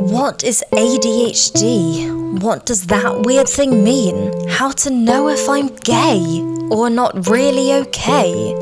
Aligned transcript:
What 0.00 0.44
is 0.44 0.64
ADHD? 0.72 2.40
What 2.40 2.64
does 2.64 2.86
that 2.86 3.20
weird 3.26 3.46
thing 3.46 3.84
mean? 3.84 4.48
How 4.48 4.70
to 4.70 4.88
know 4.88 5.28
if 5.28 5.46
I'm 5.46 5.66
gay 5.76 6.40
or 6.70 6.88
not 6.88 7.28
really 7.28 7.74
okay? 7.74 8.54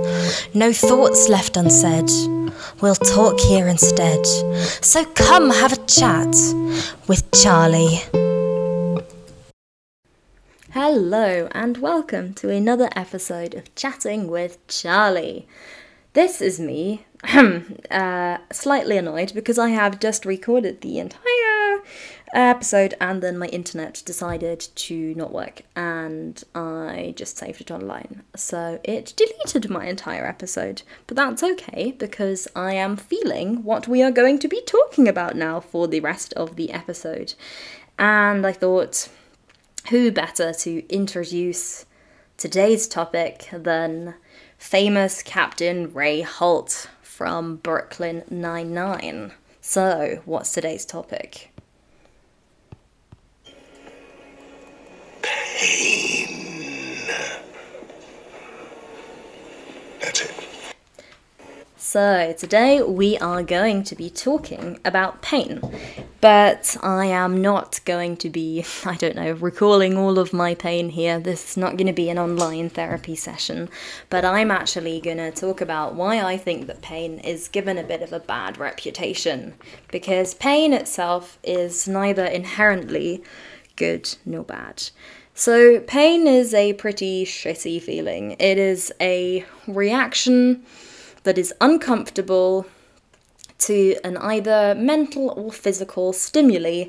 No 0.52 0.72
thoughts 0.72 1.29
left 1.29 1.56
unsaid. 1.56 2.11
We'll 2.80 2.96
talk 2.96 3.38
here 3.38 3.68
instead. 3.68 4.27
So 4.82 5.04
come 5.04 5.50
have 5.50 5.72
a 5.72 5.86
chat 5.86 6.34
with 7.06 7.30
Charlie. 7.30 8.00
Hello, 10.70 11.48
and 11.52 11.79
welcome 11.79 12.34
to 12.34 12.50
another 12.50 12.89
episode 12.96 13.55
of 13.55 13.73
Chatting 13.77 14.27
with 14.27 14.59
Charlie. 14.66 15.46
This 16.14 16.43
is 16.43 16.59
me, 16.59 17.05
uh, 17.91 18.39
slightly 18.53 18.96
annoyed 18.96 19.32
because 19.35 19.59
I 19.59 19.71
have 19.71 19.99
just 19.99 20.25
recorded 20.25 20.81
the 20.81 20.99
entire 20.99 21.82
episode 22.32 22.95
and 23.00 23.22
then 23.22 23.39
my 23.39 23.46
internet 23.46 24.03
decided 24.04 24.61
to 24.61 25.14
not 25.14 25.32
work 25.32 25.62
and 25.75 26.43
I 26.54 27.14
just 27.17 27.39
saved 27.39 27.61
it 27.61 27.71
online. 27.71 28.23
So 28.36 28.81
it 28.85 29.14
deleted 29.17 29.71
my 29.71 29.86
entire 29.86 30.26
episode. 30.26 30.82
But 31.07 31.17
that's 31.17 31.43
okay 31.43 31.93
because 31.99 32.47
I 32.55 32.75
am 32.75 32.97
feeling 32.97 33.64
what 33.64 33.89
we 33.89 34.03
are 34.03 34.11
going 34.11 34.39
to 34.41 34.48
be 34.48 34.62
talking 34.62 35.09
about 35.09 35.37
now 35.37 35.61
for 35.61 35.89
the 35.89 36.00
rest 36.00 36.33
of 36.34 36.56
the 36.56 36.73
episode. 36.73 37.34
And 37.98 38.47
I 38.47 38.53
thought, 38.53 39.09
who 39.91 40.12
better 40.12 40.53
to 40.53 40.95
introduce 40.95 41.84
today's 42.37 42.87
topic 42.87 43.48
than 43.53 44.14
famous 44.59 45.23
Captain 45.23 45.92
Ray 45.92 46.20
Holt 46.20 46.89
from 47.19 47.56
Brooklyn 47.56 48.22
Nine-Nine. 48.31 49.33
So, 49.61 50.22
what's 50.25 50.53
today's 50.53 50.84
topic? 50.84 51.53
So, 61.91 62.34
today 62.36 62.83
we 62.83 63.17
are 63.17 63.42
going 63.42 63.83
to 63.84 63.94
be 63.94 64.11
talking 64.11 64.78
about 64.84 65.22
pain, 65.22 65.62
but 66.20 66.77
I 66.83 67.06
am 67.06 67.41
not 67.41 67.80
going 67.86 68.19
to 68.19 68.28
be, 68.28 68.62
I 68.84 68.97
don't 68.97 69.17
know, 69.17 69.33
recalling 69.33 69.97
all 69.97 70.19
of 70.19 70.34
my 70.34 70.55
pain 70.55 70.91
here. 70.91 71.19
This 71.19 71.53
is 71.53 71.56
not 71.56 71.78
going 71.78 71.86
to 71.86 71.95
be 71.95 72.11
an 72.11 72.19
online 72.19 72.69
therapy 72.69 73.14
session, 73.14 73.70
but 74.11 74.22
I'm 74.22 74.50
actually 74.50 75.00
going 75.00 75.17
to 75.17 75.30
talk 75.30 75.62
about 75.62 75.95
why 75.95 76.20
I 76.20 76.36
think 76.36 76.67
that 76.67 76.83
pain 76.83 77.20
is 77.20 77.48
given 77.48 77.78
a 77.78 77.83
bit 77.83 78.02
of 78.02 78.12
a 78.12 78.20
bad 78.20 78.58
reputation. 78.58 79.55
Because 79.91 80.34
pain 80.34 80.75
itself 80.75 81.39
is 81.42 81.89
neither 81.89 82.27
inherently 82.27 83.23
good 83.77 84.14
nor 84.27 84.42
bad. 84.42 84.91
So, 85.33 85.80
pain 85.80 86.27
is 86.27 86.52
a 86.52 86.75
pretty 86.75 87.25
shitty 87.25 87.80
feeling. 87.80 88.33
It 88.33 88.58
is 88.58 88.92
a 89.00 89.47
reaction 89.67 90.67
that 91.29 91.37
is 91.37 91.53
uncomfortable 91.61 92.65
to 93.59 93.95
an 94.03 94.17
either 94.17 94.75
mental 94.75 95.29
or 95.37 95.53
physical 95.53 96.15
stimuli 96.15 96.85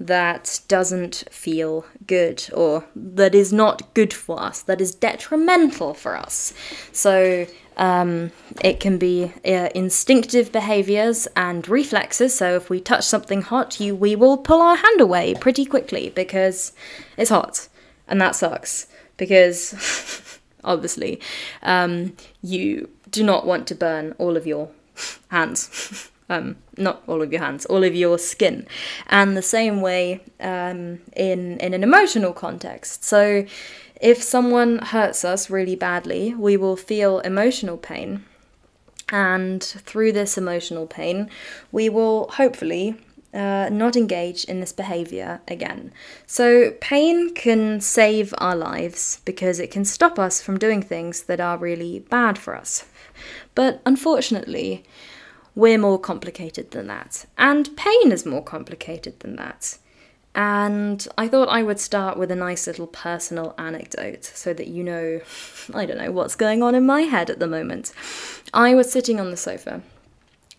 that 0.00 0.60
doesn't 0.66 1.24
feel 1.30 1.84
good 2.06 2.48
or 2.54 2.86
that 2.96 3.34
is 3.34 3.52
not 3.52 3.92
good 3.92 4.14
for 4.14 4.40
us, 4.40 4.62
that 4.62 4.80
is 4.80 4.94
detrimental 4.94 5.92
for 5.92 6.16
us. 6.16 6.54
So 6.90 7.46
um, 7.76 8.32
it 8.62 8.80
can 8.80 8.96
be 8.96 9.30
uh, 9.44 9.68
instinctive 9.74 10.52
behaviors 10.52 11.28
and 11.36 11.68
reflexes. 11.68 12.34
So 12.34 12.56
if 12.56 12.70
we 12.70 12.80
touch 12.80 13.04
something 13.04 13.42
hot, 13.42 13.78
you 13.78 13.94
we 13.94 14.16
will 14.16 14.38
pull 14.38 14.62
our 14.62 14.76
hand 14.76 15.02
away 15.02 15.34
pretty 15.34 15.66
quickly 15.66 16.08
because 16.08 16.72
it's 17.18 17.28
hot, 17.28 17.68
and 18.08 18.18
that 18.22 18.36
sucks 18.36 18.86
because 19.18 19.72
obviously 20.64 21.20
um, 21.62 22.16
you 22.42 22.88
do 23.10 23.22
not 23.22 23.46
want 23.46 23.66
to 23.68 23.74
burn 23.74 24.14
all 24.18 24.36
of 24.36 24.46
your 24.46 24.70
hands. 25.28 26.10
um, 26.28 26.56
not 26.76 27.02
all 27.06 27.22
of 27.22 27.32
your 27.32 27.42
hands, 27.42 27.66
all 27.66 27.84
of 27.84 27.94
your 27.94 28.18
skin. 28.18 28.66
And 29.08 29.36
the 29.36 29.42
same 29.42 29.80
way 29.80 30.20
um, 30.40 31.00
in, 31.14 31.58
in 31.58 31.74
an 31.74 31.82
emotional 31.82 32.32
context. 32.32 33.04
So 33.04 33.44
if 34.00 34.22
someone 34.22 34.78
hurts 34.78 35.24
us 35.24 35.50
really 35.50 35.76
badly, 35.76 36.34
we 36.34 36.56
will 36.56 36.76
feel 36.76 37.20
emotional 37.20 37.76
pain. 37.76 38.24
And 39.10 39.62
through 39.62 40.12
this 40.12 40.38
emotional 40.38 40.86
pain, 40.86 41.28
we 41.70 41.90
will 41.90 42.28
hopefully 42.28 42.96
uh, 43.34 43.68
not 43.72 43.96
engage 43.96 44.44
in 44.44 44.60
this 44.60 44.72
behavior 44.72 45.40
again. 45.48 45.92
So, 46.26 46.72
pain 46.80 47.34
can 47.34 47.80
save 47.80 48.34
our 48.38 48.54
lives 48.54 49.20
because 49.24 49.58
it 49.58 49.70
can 49.70 49.84
stop 49.84 50.18
us 50.18 50.42
from 50.42 50.58
doing 50.58 50.82
things 50.82 51.22
that 51.24 51.40
are 51.40 51.56
really 51.56 52.00
bad 52.00 52.38
for 52.38 52.54
us. 52.54 52.84
But 53.54 53.80
unfortunately, 53.86 54.84
we're 55.54 55.78
more 55.78 55.98
complicated 55.98 56.70
than 56.70 56.86
that. 56.88 57.26
And 57.38 57.76
pain 57.76 58.12
is 58.12 58.26
more 58.26 58.42
complicated 58.42 59.20
than 59.20 59.36
that. 59.36 59.78
And 60.34 61.06
I 61.18 61.28
thought 61.28 61.48
I 61.48 61.62
would 61.62 61.78
start 61.78 62.16
with 62.16 62.30
a 62.30 62.36
nice 62.36 62.66
little 62.66 62.86
personal 62.86 63.54
anecdote 63.58 64.24
so 64.24 64.54
that 64.54 64.68
you 64.68 64.82
know, 64.82 65.20
I 65.74 65.84
don't 65.86 65.98
know, 65.98 66.12
what's 66.12 66.36
going 66.36 66.62
on 66.62 66.74
in 66.74 66.86
my 66.86 67.02
head 67.02 67.28
at 67.28 67.38
the 67.38 67.46
moment. 67.46 67.92
I 68.54 68.74
was 68.74 68.90
sitting 68.90 69.20
on 69.20 69.30
the 69.30 69.36
sofa 69.36 69.82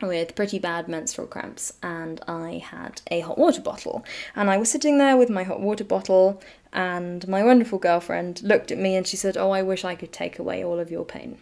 with 0.07 0.35
pretty 0.35 0.59
bad 0.59 0.87
menstrual 0.87 1.27
cramps 1.27 1.73
and 1.81 2.21
I 2.27 2.63
had 2.63 3.01
a 3.09 3.21
hot 3.21 3.37
water 3.37 3.61
bottle. 3.61 4.05
And 4.35 4.49
I 4.49 4.57
was 4.57 4.69
sitting 4.69 4.97
there 4.97 5.17
with 5.17 5.29
my 5.29 5.43
hot 5.43 5.59
water 5.59 5.83
bottle 5.83 6.41
and 6.71 7.27
my 7.27 7.43
wonderful 7.43 7.79
girlfriend 7.79 8.41
looked 8.43 8.71
at 8.71 8.77
me 8.77 8.95
and 8.95 9.05
she 9.07 9.17
said, 9.17 9.37
Oh, 9.37 9.51
I 9.51 9.61
wish 9.61 9.85
I 9.85 9.95
could 9.95 10.11
take 10.11 10.39
away 10.39 10.63
all 10.63 10.79
of 10.79 10.91
your 10.91 11.05
pain. 11.05 11.37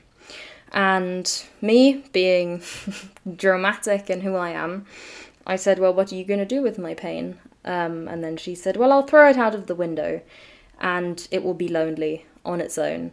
And 0.73 1.43
me, 1.61 2.03
being 2.13 2.61
dramatic 3.35 4.09
and 4.09 4.23
who 4.23 4.35
I 4.35 4.51
am, 4.51 4.85
I 5.45 5.55
said, 5.55 5.79
Well, 5.79 5.93
what 5.93 6.11
are 6.11 6.15
you 6.15 6.23
going 6.23 6.39
to 6.39 6.45
do 6.45 6.61
with 6.61 6.77
my 6.77 6.93
pain? 6.93 7.39
Um, 7.65 8.07
and 8.07 8.23
then 8.23 8.37
she 8.37 8.55
said, 8.55 8.77
Well, 8.77 8.91
I'll 8.91 9.03
throw 9.03 9.29
it 9.29 9.37
out 9.37 9.55
of 9.55 9.67
the 9.67 9.75
window 9.75 10.21
and 10.79 11.27
it 11.31 11.43
will 11.43 11.53
be 11.53 11.67
lonely 11.67 12.25
on 12.43 12.59
its 12.61 12.77
own. 12.77 13.11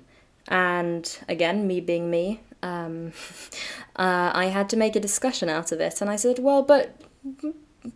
And 0.49 1.19
again, 1.29 1.67
me 1.67 1.81
being 1.81 2.11
me, 2.11 2.41
um, 2.63 3.13
uh, 3.97 4.31
I 4.35 4.47
had 4.47 4.69
to 4.71 4.77
make 4.77 4.97
a 4.97 5.01
discussion 5.01 5.49
out 5.49 5.73
of 5.73 5.81
it. 5.81 6.01
And 6.01 6.11
I 6.11 6.17
said, 6.17 6.39
Well, 6.39 6.63
but 6.63 7.01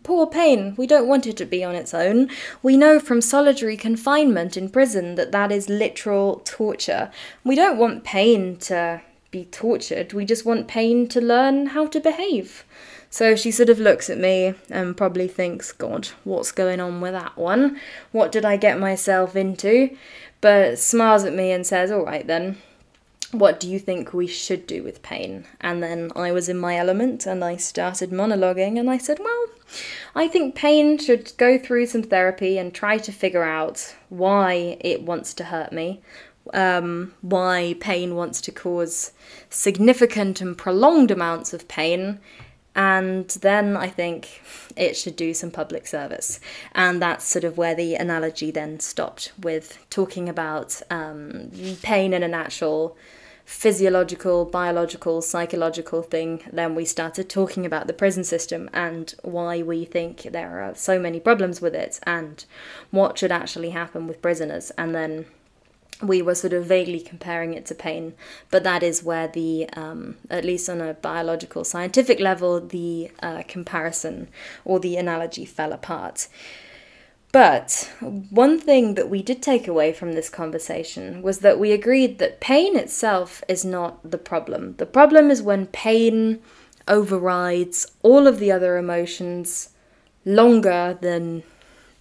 poor 0.03 0.27
pain, 0.27 0.73
we 0.77 0.87
don't 0.87 1.07
want 1.07 1.27
it 1.27 1.37
to 1.37 1.45
be 1.45 1.63
on 1.63 1.75
its 1.75 1.93
own. 1.93 2.29
We 2.61 2.77
know 2.77 2.99
from 2.99 3.21
solitary 3.21 3.77
confinement 3.77 4.57
in 4.57 4.69
prison 4.69 5.15
that 5.15 5.31
that 5.31 5.51
is 5.51 5.69
literal 5.69 6.41
torture. 6.45 7.11
We 7.43 7.55
don't 7.55 7.77
want 7.77 8.03
pain 8.03 8.57
to 8.57 9.01
be 9.31 9.45
tortured. 9.45 10.13
We 10.13 10.25
just 10.25 10.45
want 10.45 10.67
pain 10.67 11.07
to 11.09 11.21
learn 11.21 11.67
how 11.67 11.87
to 11.87 11.99
behave. 11.99 12.63
So 13.09 13.35
she 13.35 13.51
sort 13.51 13.69
of 13.69 13.79
looks 13.79 14.09
at 14.09 14.17
me 14.17 14.55
and 14.69 14.97
probably 14.97 15.27
thinks, 15.27 15.71
God, 15.71 16.09
what's 16.23 16.51
going 16.51 16.79
on 16.79 16.99
with 16.99 17.13
that 17.13 17.37
one? 17.37 17.79
What 18.11 18.31
did 18.31 18.43
I 18.43 18.57
get 18.57 18.79
myself 18.79 19.35
into? 19.35 19.95
But 20.41 20.79
smiles 20.79 21.23
at 21.23 21.33
me 21.33 21.51
and 21.51 21.65
says, 21.65 21.91
All 21.91 22.05
right 22.05 22.25
then, 22.25 22.57
what 23.33 23.59
do 23.59 23.69
you 23.69 23.79
think 23.79 24.13
we 24.13 24.27
should 24.27 24.67
do 24.67 24.83
with 24.83 25.01
pain? 25.01 25.45
And 25.59 25.81
then 25.81 26.11
I 26.15 26.31
was 26.31 26.47
in 26.47 26.57
my 26.57 26.77
element 26.77 27.25
and 27.25 27.43
I 27.43 27.57
started 27.57 28.11
monologuing 28.11 28.79
and 28.79 28.89
I 28.89 28.97
said, 28.97 29.19
Well, 29.19 29.45
I 30.15 30.27
think 30.27 30.55
pain 30.55 30.97
should 30.97 31.33
go 31.37 31.57
through 31.57 31.87
some 31.87 32.03
therapy 32.03 32.57
and 32.57 32.73
try 32.73 32.97
to 32.99 33.11
figure 33.11 33.43
out 33.43 33.95
why 34.09 34.77
it 34.81 35.01
wants 35.01 35.33
to 35.35 35.45
hurt 35.45 35.73
me, 35.73 36.01
um, 36.53 37.13
why 37.21 37.75
pain 37.79 38.15
wants 38.15 38.39
to 38.41 38.51
cause 38.51 39.11
significant 39.49 40.39
and 40.39 40.57
prolonged 40.57 41.11
amounts 41.11 41.53
of 41.53 41.67
pain. 41.67 42.19
And 42.75 43.27
then 43.29 43.77
I 43.77 43.87
think 43.87 44.41
it 44.75 44.95
should 44.97 45.15
do 45.15 45.33
some 45.33 45.51
public 45.51 45.85
service. 45.85 46.39
And 46.73 47.01
that's 47.01 47.25
sort 47.25 47.43
of 47.43 47.57
where 47.57 47.75
the 47.75 47.95
analogy 47.95 48.51
then 48.51 48.79
stopped 48.79 49.31
with 49.41 49.85
talking 49.89 50.27
about 50.27 50.81
um, 50.89 51.51
pain 51.83 52.13
in 52.13 52.23
a 52.23 52.27
natural 52.27 52.97
physiological, 53.45 54.45
biological, 54.45 55.21
psychological 55.21 56.01
thing, 56.01 56.41
then 56.51 56.75
we 56.75 56.85
started 56.85 57.29
talking 57.29 57.65
about 57.65 57.87
the 57.87 57.93
prison 57.93 58.23
system 58.23 58.69
and 58.73 59.15
why 59.21 59.61
we 59.61 59.85
think 59.85 60.23
there 60.23 60.61
are 60.61 60.75
so 60.75 60.97
many 60.97 61.19
problems 61.19 61.61
with 61.61 61.75
it 61.75 61.99
and 62.03 62.45
what 62.91 63.17
should 63.17 63.31
actually 63.31 63.71
happen 63.71 64.07
with 64.07 64.21
prisoners. 64.21 64.71
And 64.77 64.95
then 64.95 65.25
we 66.01 66.21
were 66.21 66.35
sort 66.35 66.53
of 66.53 66.65
vaguely 66.65 66.99
comparing 66.99 67.53
it 67.53 67.65
to 67.67 67.75
pain, 67.75 68.13
but 68.49 68.63
that 68.63 68.83
is 68.83 69.03
where 69.03 69.27
the, 69.27 69.69
um, 69.73 70.17
at 70.29 70.45
least 70.45 70.69
on 70.69 70.81
a 70.81 70.93
biological, 70.93 71.63
scientific 71.63 72.19
level, 72.19 72.59
the 72.59 73.11
uh, 73.21 73.43
comparison 73.47 74.27
or 74.65 74.79
the 74.79 74.95
analogy 74.95 75.45
fell 75.45 75.71
apart. 75.71 76.27
But 77.33 77.91
one 78.29 78.59
thing 78.59 78.93
that 78.93 79.09
we 79.09 79.23
did 79.23 79.41
take 79.41 79.67
away 79.67 79.91
from 79.91 80.13
this 80.13 80.29
conversation 80.29 81.23
was 81.23 81.39
that 81.39 81.59
we 81.59 81.71
agreed 81.71 82.19
that 82.19 82.39
pain 82.39 82.77
itself 82.77 83.43
is 83.47 83.65
not 83.65 84.11
the 84.11 84.19
problem. 84.19 84.75
The 84.77 84.85
problem 84.85 85.31
is 85.31 85.41
when 85.41 85.65
pain 85.65 86.41
overrides 86.87 87.91
all 88.03 88.27
of 88.27 88.37
the 88.37 88.51
other 88.51 88.77
emotions 88.77 89.69
longer 90.25 90.95
than 91.01 91.41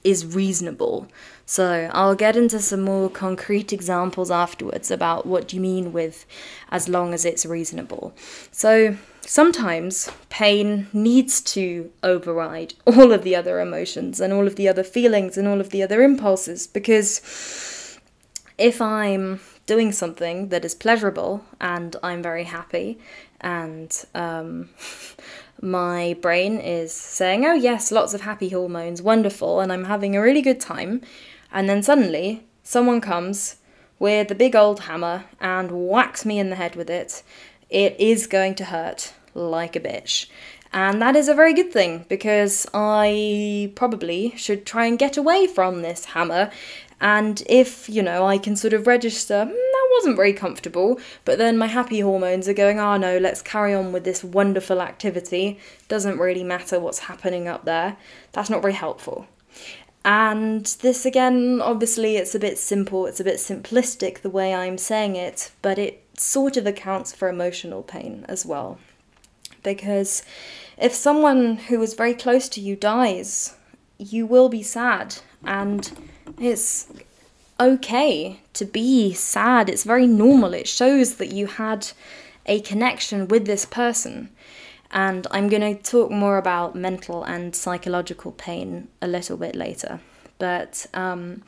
is 0.05 0.27
reasonable. 0.27 1.09
So 1.47 1.91
I'll 1.93 2.15
get 2.15 2.37
into 2.37 2.61
some 2.61 2.83
more 2.83 3.11
concrete 3.11 3.73
examples 3.73 4.31
afterwards 4.31 4.91
about 4.91 5.27
what 5.27 5.53
you 5.53 5.61
mean 5.61 5.93
with 5.93 6.25
as 6.71 6.89
long 6.89 7.13
as 7.13 7.25
it's 7.25 7.45
reasonable. 7.45 8.15
So 8.51 8.97
sometimes 9.23 10.11
pain 10.29 10.89
needs 10.93 11.41
to 11.41 11.91
override 12.03 12.75
all 12.87 13.13
of 13.13 13.23
the 13.23 13.37
other 13.37 13.61
emotions 13.61 14.21
and 14.21 14.33
all 14.33 14.47
of 14.47 14.57
the 14.57 14.69
other 14.69 14.85
feelings 14.85 15.37
and 15.37 15.47
all 15.49 15.61
of 15.61 15.71
the 15.71 15.83
other 15.83 16.03
impulses 16.03 16.67
because 16.67 17.99
if 18.59 18.81
I'm 18.81 19.41
doing 19.67 19.93
something 19.93 20.49
that 20.49 20.65
is 20.65 20.75
pleasurable 20.75 21.45
and 21.61 21.97
I'm 22.03 22.23
very 22.23 22.45
happy 22.45 22.99
and 23.41 24.05
um, 24.15 24.71
my 25.63 26.17
brain 26.21 26.59
is 26.59 26.93
saying, 26.93 27.47
oh, 27.47 27.55
yes, 27.55 27.93
lots 27.93 28.15
of 28.15 28.23
happy 28.23 28.49
hormones, 28.49 29.01
wonderful, 29.03 29.61
and 29.61 29.73
I'm 29.73 29.85
having 29.85 30.17
a 30.17 30.21
really 30.21 30.43
good 30.43 30.61
time. 30.61 31.03
And 31.53 31.69
then 31.69 31.83
suddenly, 31.83 32.45
someone 32.63 33.01
comes 33.01 33.57
with 33.99 34.31
a 34.31 34.35
big 34.35 34.57
old 34.57 34.81
hammer 34.81 35.27
and 35.41 35.71
whacks 35.71 36.25
me 36.25 36.39
in 36.39 36.51
the 36.51 36.57
head 36.57 36.75
with 36.75 36.91
it. 36.91 37.23
It 37.71 37.95
is 38.01 38.27
going 38.27 38.55
to 38.57 38.65
hurt 38.65 39.13
like 39.35 39.77
a 39.77 39.81
bitch. 39.81 40.27
And 40.73 41.03
that 41.03 41.17
is 41.17 41.29
a 41.29 41.35
very 41.35 41.53
good 41.53 41.71
thing 41.71 42.07
because 42.09 42.67
I 42.73 43.73
probably 43.75 44.35
should 44.37 44.65
try 44.65 44.87
and 44.87 44.99
get 44.99 45.17
away 45.17 45.47
from 45.47 45.83
this 45.83 46.07
hammer. 46.07 46.51
And 47.01 47.43
if, 47.47 47.89
you 47.89 48.03
know, 48.03 48.25
I 48.27 48.39
can 48.39 48.57
sort 48.57 48.73
of 48.73 48.87
register, 48.87 49.45
hmm, 49.45 49.51
that 49.51 49.89
wasn't 49.93 50.17
very 50.17 50.33
comfortable, 50.33 50.99
but 51.25 51.37
then 51.37 51.59
my 51.59 51.67
happy 51.67 52.01
hormones 52.01 52.49
are 52.49 52.55
going, 52.55 52.81
oh 52.81 52.97
no, 52.97 53.19
let's 53.19 53.43
carry 53.43 53.75
on 53.75 53.93
with 53.93 54.05
this 54.05 54.25
wonderful 54.25 54.81
activity. 54.81 55.59
Doesn't 55.89 56.19
really 56.19 56.45
matter 56.45 56.81
what's 56.81 57.01
happening 57.01 57.49
up 57.49 57.65
there. 57.65 57.97
That's 58.33 58.49
not 58.49 58.63
very 58.63 58.75
helpful. 58.75 59.27
And 60.05 60.67
this 60.81 61.07
again, 61.07 61.61
obviously, 61.63 62.17
it's 62.17 62.35
a 62.35 62.41
bit 62.41 62.59
simple, 62.59 63.07
it's 63.07 63.21
a 63.21 63.25
bit 63.25 63.37
simplistic 63.37 64.23
the 64.23 64.31
way 64.31 64.53
I'm 64.53 64.79
saying 64.79 65.17
it, 65.17 65.53
but 65.63 65.79
it 65.79 66.05
sort 66.19 66.57
of 66.57 66.67
accounts 66.67 67.13
for 67.13 67.29
emotional 67.29 67.83
pain 67.83 68.25
as 68.29 68.45
well. 68.45 68.79
Because 69.63 70.25
if 70.77 70.93
someone 70.93 71.57
who 71.57 71.81
is 71.83 71.95
very 71.95 72.15
close 72.15 72.49
to 72.51 72.61
you 72.61 72.75
dies, 72.75 73.55
you 73.99 74.27
will 74.27 74.49
be 74.49 74.63
sad, 74.63 75.17
and 75.45 75.91
it's 76.41 76.89
okay 77.61 78.41
to 78.55 78.65
be 78.65 79.13
sad. 79.13 79.69
It's 79.69 79.85
very 79.85 80.09
normal. 80.09 80.53
It 80.53 80.67
shows 80.67 81.17
that 81.17 81.33
you 81.33 81.47
had 81.47 81.89
a 82.47 82.61
connection 82.61 83.29
with 83.29 83.47
this 83.47 83.65
person. 83.65 84.31
And 84.93 85.27
I'm 85.31 85.49
going 85.49 85.77
to 85.77 85.83
talk 85.83 86.11
more 86.11 86.37
about 86.37 86.75
mental 86.75 87.25
and 87.25 87.57
psychological 87.57 88.33
pain 88.33 88.89
a 89.01 89.09
little 89.09 89.37
bit 89.37 89.55
later. 89.55 90.01
But 90.39 90.87
um, 90.93 91.43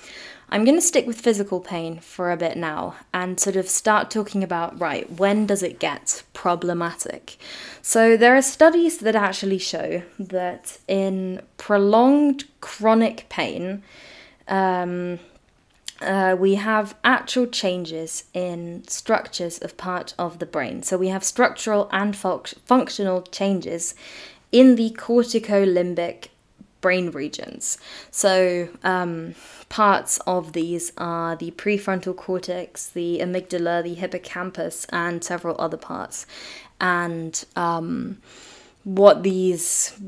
I'm 0.50 0.64
going 0.64 0.76
to 0.76 0.80
stick 0.80 1.06
with 1.06 1.20
physical 1.20 1.60
pain 1.60 1.98
for 1.98 2.30
a 2.30 2.36
bit 2.36 2.56
now 2.56 2.94
and 3.12 3.40
sort 3.40 3.56
of 3.56 3.68
start 3.68 4.08
talking 4.08 4.44
about 4.44 4.80
right, 4.80 5.10
when 5.10 5.46
does 5.46 5.64
it 5.64 5.80
get 5.80 6.22
problematic? 6.32 7.36
So, 7.82 8.16
there 8.16 8.36
are 8.36 8.42
studies 8.42 8.98
that 8.98 9.16
actually 9.16 9.58
show 9.58 10.02
that 10.18 10.78
in 10.86 11.42
prolonged 11.56 12.44
chronic 12.60 13.26
pain, 13.28 13.82
um, 14.46 15.18
uh, 16.04 16.36
we 16.36 16.54
have 16.56 16.94
actual 17.02 17.46
changes 17.46 18.24
in 18.32 18.86
structures 18.86 19.58
of 19.58 19.76
part 19.76 20.14
of 20.18 20.38
the 20.38 20.46
brain. 20.46 20.82
So 20.82 20.96
we 20.96 21.08
have 21.08 21.24
structural 21.24 21.88
and 21.92 22.16
functional 22.16 23.22
changes 23.22 23.94
in 24.52 24.76
the 24.76 24.90
corticolimbic 24.90 26.28
brain 26.80 27.10
regions. 27.10 27.78
So 28.10 28.68
um, 28.82 29.34
parts 29.70 30.18
of 30.26 30.52
these 30.52 30.92
are 30.98 31.34
the 31.34 31.50
prefrontal 31.52 32.14
cortex, 32.14 32.86
the 32.88 33.20
amygdala, 33.20 33.82
the 33.82 33.94
hippocampus, 33.94 34.86
and 34.90 35.24
several 35.24 35.56
other 35.58 35.78
parts. 35.78 36.26
And 36.80 37.42
um, 37.56 38.20
what 38.84 39.22
these 39.22 39.98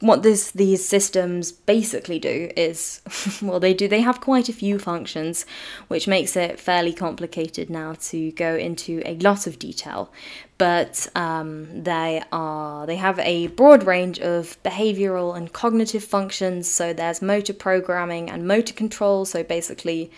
what 0.00 0.22
this 0.22 0.50
these 0.52 0.86
systems 0.86 1.52
basically 1.52 2.18
do 2.18 2.50
is 2.56 3.02
well 3.42 3.60
they 3.60 3.74
do 3.74 3.86
they 3.86 4.00
have 4.00 4.20
quite 4.20 4.48
a 4.48 4.52
few 4.52 4.78
functions 4.78 5.44
which 5.88 6.08
makes 6.08 6.36
it 6.36 6.58
fairly 6.58 6.92
complicated 6.92 7.68
now 7.68 7.94
to 8.00 8.32
go 8.32 8.56
into 8.56 9.02
a 9.04 9.14
lot 9.16 9.46
of 9.46 9.58
detail. 9.58 10.10
But 10.56 11.08
um, 11.14 11.84
they 11.84 12.22
are 12.32 12.86
they 12.86 12.96
have 12.96 13.18
a 13.20 13.48
broad 13.48 13.84
range 13.84 14.18
of 14.20 14.62
behavioral 14.62 15.36
and 15.36 15.52
cognitive 15.52 16.04
functions. 16.04 16.68
So 16.68 16.92
there's 16.92 17.22
motor 17.22 17.54
programming 17.54 18.30
and 18.30 18.46
motor 18.46 18.74
control. 18.74 19.24
So 19.24 19.42
basically 19.42 20.10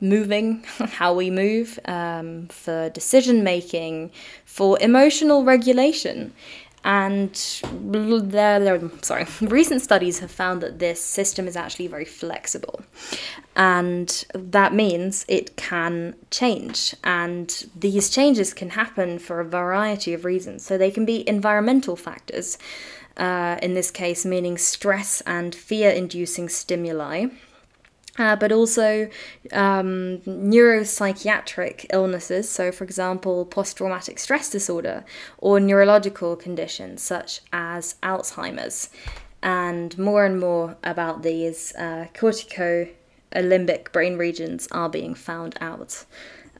moving, 0.00 0.62
how 0.78 1.12
we 1.12 1.30
move, 1.30 1.78
um, 1.86 2.46
for 2.48 2.88
decision 2.90 3.42
making, 3.42 4.12
for 4.44 4.78
emotional 4.80 5.44
regulation 5.44 6.32
and 6.84 7.34
there, 7.62 8.90
sorry, 9.02 9.26
recent 9.42 9.82
studies 9.82 10.20
have 10.20 10.30
found 10.30 10.62
that 10.62 10.78
this 10.78 11.00
system 11.00 11.46
is 11.46 11.56
actually 11.56 11.88
very 11.88 12.04
flexible, 12.04 12.82
and 13.54 14.24
that 14.34 14.72
means 14.72 15.24
it 15.28 15.56
can 15.56 16.14
change. 16.30 16.94
And 17.04 17.66
these 17.78 18.08
changes 18.08 18.54
can 18.54 18.70
happen 18.70 19.18
for 19.18 19.40
a 19.40 19.44
variety 19.44 20.14
of 20.14 20.24
reasons. 20.24 20.64
So 20.64 20.78
they 20.78 20.90
can 20.90 21.04
be 21.04 21.28
environmental 21.28 21.96
factors, 21.96 22.56
uh, 23.16 23.58
in 23.62 23.74
this 23.74 23.90
case, 23.90 24.24
meaning 24.24 24.56
stress 24.56 25.20
and 25.22 25.54
fear-inducing 25.54 26.48
stimuli 26.48 27.26
uh, 28.20 28.36
but 28.36 28.52
also 28.52 29.08
um, 29.52 30.18
neuropsychiatric 30.26 31.86
illnesses, 31.90 32.48
so 32.48 32.70
for 32.70 32.84
example, 32.84 33.46
post 33.46 33.78
traumatic 33.78 34.18
stress 34.18 34.50
disorder, 34.50 35.04
or 35.38 35.58
neurological 35.58 36.36
conditions 36.36 37.02
such 37.02 37.40
as 37.52 37.94
Alzheimer's. 38.02 38.90
And 39.42 39.98
more 39.98 40.26
and 40.26 40.38
more 40.38 40.76
about 40.84 41.22
these 41.22 41.74
uh, 41.76 42.08
cortico 42.12 42.90
limbic 43.32 43.90
brain 43.90 44.18
regions 44.18 44.68
are 44.70 44.90
being 44.90 45.14
found 45.14 45.56
out 45.62 46.04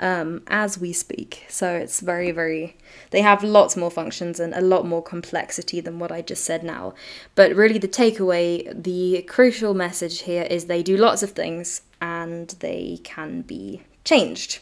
um, 0.00 0.42
as 0.46 0.78
we 0.78 0.92
speak. 0.92 1.44
So 1.48 1.74
it's 1.74 2.00
very, 2.00 2.32
very, 2.32 2.76
they 3.10 3.20
have 3.20 3.44
lots 3.44 3.76
more 3.76 3.90
functions 3.90 4.40
and 4.40 4.54
a 4.54 4.60
lot 4.60 4.86
more 4.86 5.02
complexity 5.02 5.80
than 5.80 5.98
what 5.98 6.10
I 6.10 6.22
just 6.22 6.42
said 6.42 6.64
now. 6.64 6.94
But 7.34 7.54
really, 7.54 7.78
the 7.78 7.88
takeaway, 7.88 8.82
the 8.82 9.22
crucial 9.22 9.74
message 9.74 10.22
here 10.22 10.44
is 10.44 10.64
they 10.64 10.82
do 10.82 10.96
lots 10.96 11.22
of 11.22 11.32
things 11.32 11.82
and 12.00 12.48
they 12.60 12.98
can 13.04 13.42
be 13.42 13.82
changed. 14.04 14.60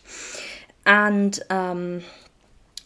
And 0.85 1.39
um, 1.49 2.03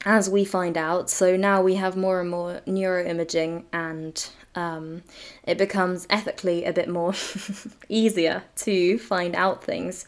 as 0.04 0.28
we 0.28 0.44
find 0.44 0.76
out, 0.76 1.08
so 1.08 1.36
now 1.36 1.62
we 1.62 1.76
have 1.76 1.96
more 1.96 2.20
and 2.20 2.30
more 2.30 2.60
neuroimaging 2.66 3.64
and 3.72 4.28
um, 4.54 5.02
it 5.44 5.56
becomes 5.56 6.06
ethically 6.10 6.64
a 6.64 6.72
bit 6.72 6.88
more 6.88 7.14
easier 7.88 8.42
to 8.56 8.98
find 8.98 9.34
out 9.34 9.64
things. 9.64 10.04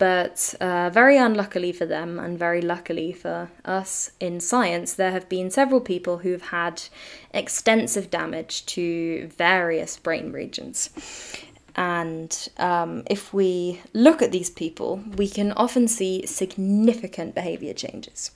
But 0.00 0.54
uh, 0.62 0.88
very 0.88 1.18
unluckily 1.18 1.72
for 1.72 1.84
them, 1.84 2.18
and 2.18 2.38
very 2.38 2.62
luckily 2.62 3.12
for 3.12 3.50
us 3.66 4.12
in 4.18 4.40
science, 4.40 4.94
there 4.94 5.10
have 5.10 5.28
been 5.28 5.50
several 5.50 5.82
people 5.82 6.18
who've 6.18 6.40
had 6.40 6.82
extensive 7.34 8.08
damage 8.08 8.64
to 8.66 9.28
various 9.36 9.98
brain 9.98 10.32
regions. 10.32 10.88
And 11.76 12.48
um, 12.56 13.02
if 13.10 13.34
we 13.34 13.82
look 13.92 14.22
at 14.22 14.32
these 14.32 14.48
people, 14.48 15.02
we 15.16 15.28
can 15.28 15.52
often 15.52 15.86
see 15.86 16.24
significant 16.24 17.34
behavior 17.34 17.74
changes. 17.74 18.30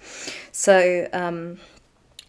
So, 0.53 1.09
um, 1.15 1.61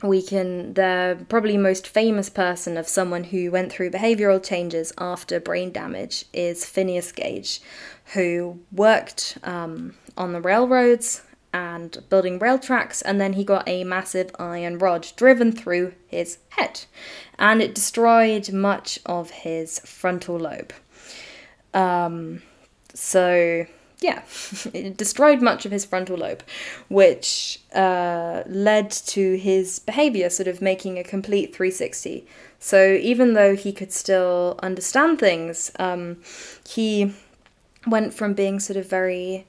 we 0.08 0.22
can 0.22 0.74
the 0.74 1.26
probably 1.30 1.58
most 1.58 1.88
famous 1.88 2.30
person 2.30 2.78
of 2.78 2.88
someone 2.88 3.26
who 3.26 3.52
went 3.52 3.72
through 3.72 3.92
behavioral 3.92 4.44
changes 4.44 4.94
after 4.98 5.40
brain 5.40 5.72
damage 5.72 6.26
is 6.34 6.66
Phineas 6.66 7.12
Gage 7.12 7.62
who 8.14 8.60
worked 8.72 9.38
um, 9.44 9.96
on 10.18 10.34
the 10.34 10.42
railroads 10.42 11.24
and 11.54 12.04
building 12.10 12.38
rail 12.38 12.60
tracks, 12.60 13.02
and 13.02 13.20
then 13.20 13.34
he 13.34 13.44
got 13.46 13.68
a 13.68 13.86
massive 13.86 14.30
iron 14.38 14.78
rod 14.78 15.08
driven 15.16 15.54
through 15.54 15.94
his 16.06 16.38
head, 16.50 16.82
and 17.40 17.62
it 17.62 17.74
destroyed 17.74 18.52
much 18.52 19.00
of 19.06 19.30
his 19.30 19.80
frontal 19.80 20.38
lobe. 20.38 20.74
Um, 21.74 22.42
so, 22.94 23.66
yeah, 24.06 24.22
it 24.74 24.98
destroyed 24.98 25.42
much 25.42 25.66
of 25.66 25.72
his 25.72 25.84
frontal 25.84 26.18
lobe, 26.18 26.44
which 26.90 27.60
uh, 27.74 28.44
led 28.46 28.92
to 28.92 29.36
his 29.36 29.80
behavior 29.80 30.30
sort 30.30 30.48
of 30.48 30.62
making 30.62 31.00
a 31.00 31.04
complete 31.04 31.56
360. 31.56 32.26
So, 32.60 32.94
even 32.94 33.34
though 33.34 33.56
he 33.56 33.74
could 33.74 33.92
still 33.92 34.60
understand 34.62 35.20
things, 35.20 35.72
um, 35.80 36.18
he 36.68 37.14
went 37.88 38.14
from 38.14 38.34
being 38.34 38.60
sort 38.60 38.78
of 38.78 38.88
very 38.88 39.46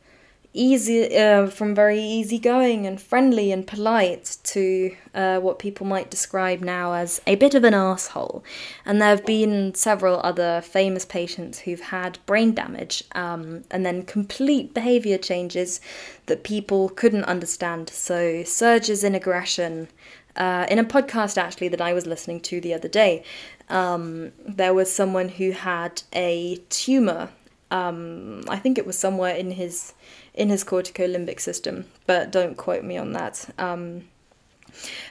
easy 0.57 1.17
uh, 1.17 1.47
from 1.49 1.75
very 1.75 2.01
easygoing 2.01 2.87
and 2.87 3.01
friendly 3.01 3.53
and 3.53 3.67
polite 3.67 4.39
to 4.43 4.97
uh, 5.15 5.39
what 5.39 5.59
people 5.59 5.87
might 5.87 6.11
describe 6.11 6.61
now 6.61 6.95
as 6.95 7.21
a 7.27 7.35
bit 7.37 7.55
of 7.55 7.65
an 7.65 7.75
asshole. 7.75 8.43
And 8.85 9.01
there 9.01 9.11
have 9.11 9.27
been 9.27 9.75
several 9.75 10.21
other 10.25 10.61
famous 10.63 11.05
patients 11.05 11.61
who've 11.61 11.81
had 11.81 12.19
brain 12.27 12.55
damage 12.55 13.05
um, 13.13 13.65
and 13.71 13.85
then 13.85 14.03
complete 14.03 14.75
behavior 14.75 15.19
changes 15.19 15.81
that 16.27 16.43
people 16.43 16.89
couldn't 16.89 17.25
understand. 17.25 17.91
So 17.91 18.43
surges 18.43 19.05
in 19.05 19.15
aggression. 19.15 19.89
Uh, 20.35 20.67
in 20.69 20.79
a 20.79 20.85
podcast 20.85 21.39
actually 21.39 21.69
that 21.69 21.81
I 21.81 21.95
was 21.95 22.07
listening 22.07 22.41
to 22.41 22.61
the 22.61 22.75
other 22.75 22.89
day, 22.89 23.25
um, 23.69 24.33
there 24.47 24.75
was 24.75 24.93
someone 24.93 25.29
who 25.29 25.53
had 25.53 26.03
a 26.15 26.57
tumor. 26.69 27.31
Um, 27.71 28.45
I 28.49 28.59
think 28.59 28.79
it 28.79 28.87
was 28.87 28.99
somewhere 28.99 29.35
in 29.35 29.51
his 29.51 29.95
in 30.37 30.49
his 30.51 30.65
corticolimbic 30.65 31.41
system, 31.41 31.87
but 32.07 32.31
don't 32.31 32.57
quote 32.57 32.85
me 32.85 32.97
on 32.97 33.13
that. 33.13 33.49
Um, 33.59 34.05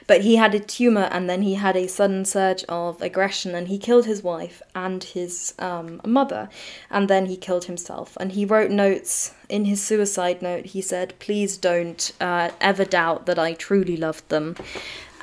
but 0.06 0.20
he 0.20 0.36
had 0.36 0.54
a 0.54 0.60
tumor 0.60 1.08
and 1.10 1.28
then 1.28 1.42
he 1.42 1.54
had 1.54 1.76
a 1.76 1.88
sudden 1.88 2.24
surge 2.24 2.64
of 2.68 3.02
aggression 3.02 3.54
and 3.54 3.68
he 3.68 3.78
killed 3.78 4.06
his 4.06 4.22
wife 4.22 4.62
and 4.74 5.02
his 5.02 5.54
um, 5.58 6.00
mother 6.04 6.48
and 6.90 7.08
then 7.08 7.26
he 7.26 7.36
killed 7.36 7.64
himself. 7.64 8.16
And 8.20 8.32
he 8.32 8.44
wrote 8.44 8.70
notes 8.70 9.34
in 9.48 9.64
his 9.64 9.82
suicide 9.82 10.42
note. 10.42 10.66
He 10.66 10.80
said, 10.80 11.14
Please 11.18 11.56
don't 11.56 12.12
uh, 12.20 12.50
ever 12.60 12.84
doubt 12.84 13.26
that 13.26 13.38
I 13.38 13.54
truly 13.54 13.96
loved 13.96 14.28
them 14.28 14.56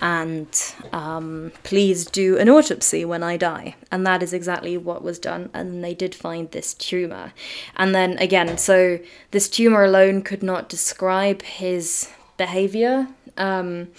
and 0.01 0.47
um, 0.91 1.51
please 1.63 2.05
do 2.05 2.37
an 2.37 2.49
autopsy 2.49 3.05
when 3.05 3.23
I 3.23 3.37
die. 3.37 3.75
And 3.91 4.05
that 4.05 4.21
is 4.23 4.33
exactly 4.33 4.77
what 4.77 5.03
was 5.03 5.19
done. 5.19 5.49
And 5.53 5.83
they 5.83 5.93
did 5.93 6.13
find 6.13 6.51
this 6.51 6.73
tumor. 6.73 7.33
And 7.75 7.93
then 7.93 8.17
again, 8.17 8.57
so 8.57 8.99
this 9.31 9.49
tumor 9.49 9.83
alone 9.83 10.21
could 10.21 10.43
not 10.43 10.69
describe 10.69 11.41
his 11.43 12.09
behavior. 12.37 13.07
Um, 13.37 13.89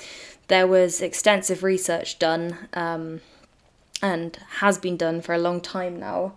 there 0.48 0.66
was 0.66 1.00
extensive 1.00 1.62
research 1.62 2.18
done 2.18 2.68
um, 2.74 3.20
and 4.02 4.38
has 4.58 4.78
been 4.78 4.96
done 4.96 5.22
for 5.22 5.34
a 5.34 5.38
long 5.38 5.60
time 5.60 5.98
now 5.98 6.34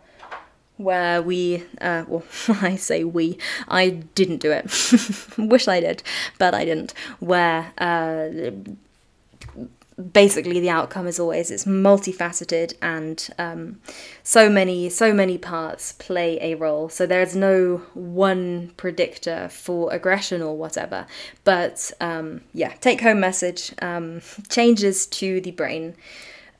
where 0.77 1.21
we, 1.21 1.63
uh, 1.81 2.05
well, 2.07 2.23
I 2.61 2.75
say 2.75 3.03
we, 3.03 3.37
I 3.67 3.89
didn't 3.89 4.37
do 4.37 4.51
it. 4.51 4.65
Wish 5.37 5.67
I 5.67 5.79
did, 5.79 6.03
but 6.37 6.53
I 6.53 6.65
didn't. 6.65 6.93
Where 7.19 7.73
uh, 7.77 8.51
basically 10.11 10.59
the 10.59 10.69
outcome 10.69 11.07
is 11.07 11.19
always 11.19 11.49
it's 11.49 11.65
multifaceted 11.65 12.73
and 12.81 13.29
um, 13.39 13.79
so 14.23 14.49
many 14.49 14.89
so 14.89 15.13
many 15.13 15.37
parts 15.37 15.93
play 15.93 16.37
a 16.41 16.55
role. 16.55 16.89
So 16.89 17.05
there's 17.05 17.35
no 17.35 17.77
one 17.93 18.73
predictor 18.77 19.49
for 19.49 19.91
aggression 19.91 20.41
or 20.41 20.55
whatever. 20.55 21.07
But 21.43 21.91
um, 21.99 22.41
yeah 22.53 22.73
take 22.79 23.01
home 23.01 23.19
message 23.19 23.73
um, 23.81 24.21
changes 24.49 25.07
to 25.07 25.41
the 25.41 25.51
brain 25.51 25.95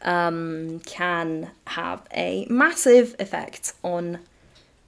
um, 0.01 0.79
can 0.86 1.51
have 1.67 2.01
a 2.13 2.48
massive 2.50 3.15
effect 3.20 3.74
on 3.84 4.20